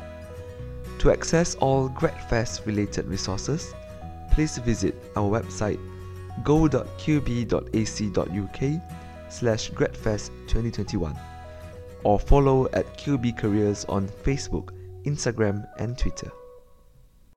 To 0.99 1.11
access 1.11 1.55
all 1.55 1.89
GradFest 1.89 2.67
related 2.67 3.07
resources, 3.07 3.73
please 4.31 4.59
visit 4.59 4.93
our 5.15 5.41
website 5.41 5.79
go.qub.ac.uk 6.43 6.91
slash 9.31 9.71
gradfest 9.71 10.29
2021 10.47 11.19
or 12.03 12.19
follow 12.19 12.67
at 12.73 12.95
QUB 12.95 13.35
Careers 13.37 13.85
on 13.85 14.07
Facebook, 14.07 14.69
Instagram 15.03 15.67
and 15.79 15.97
Twitter. 15.97 16.31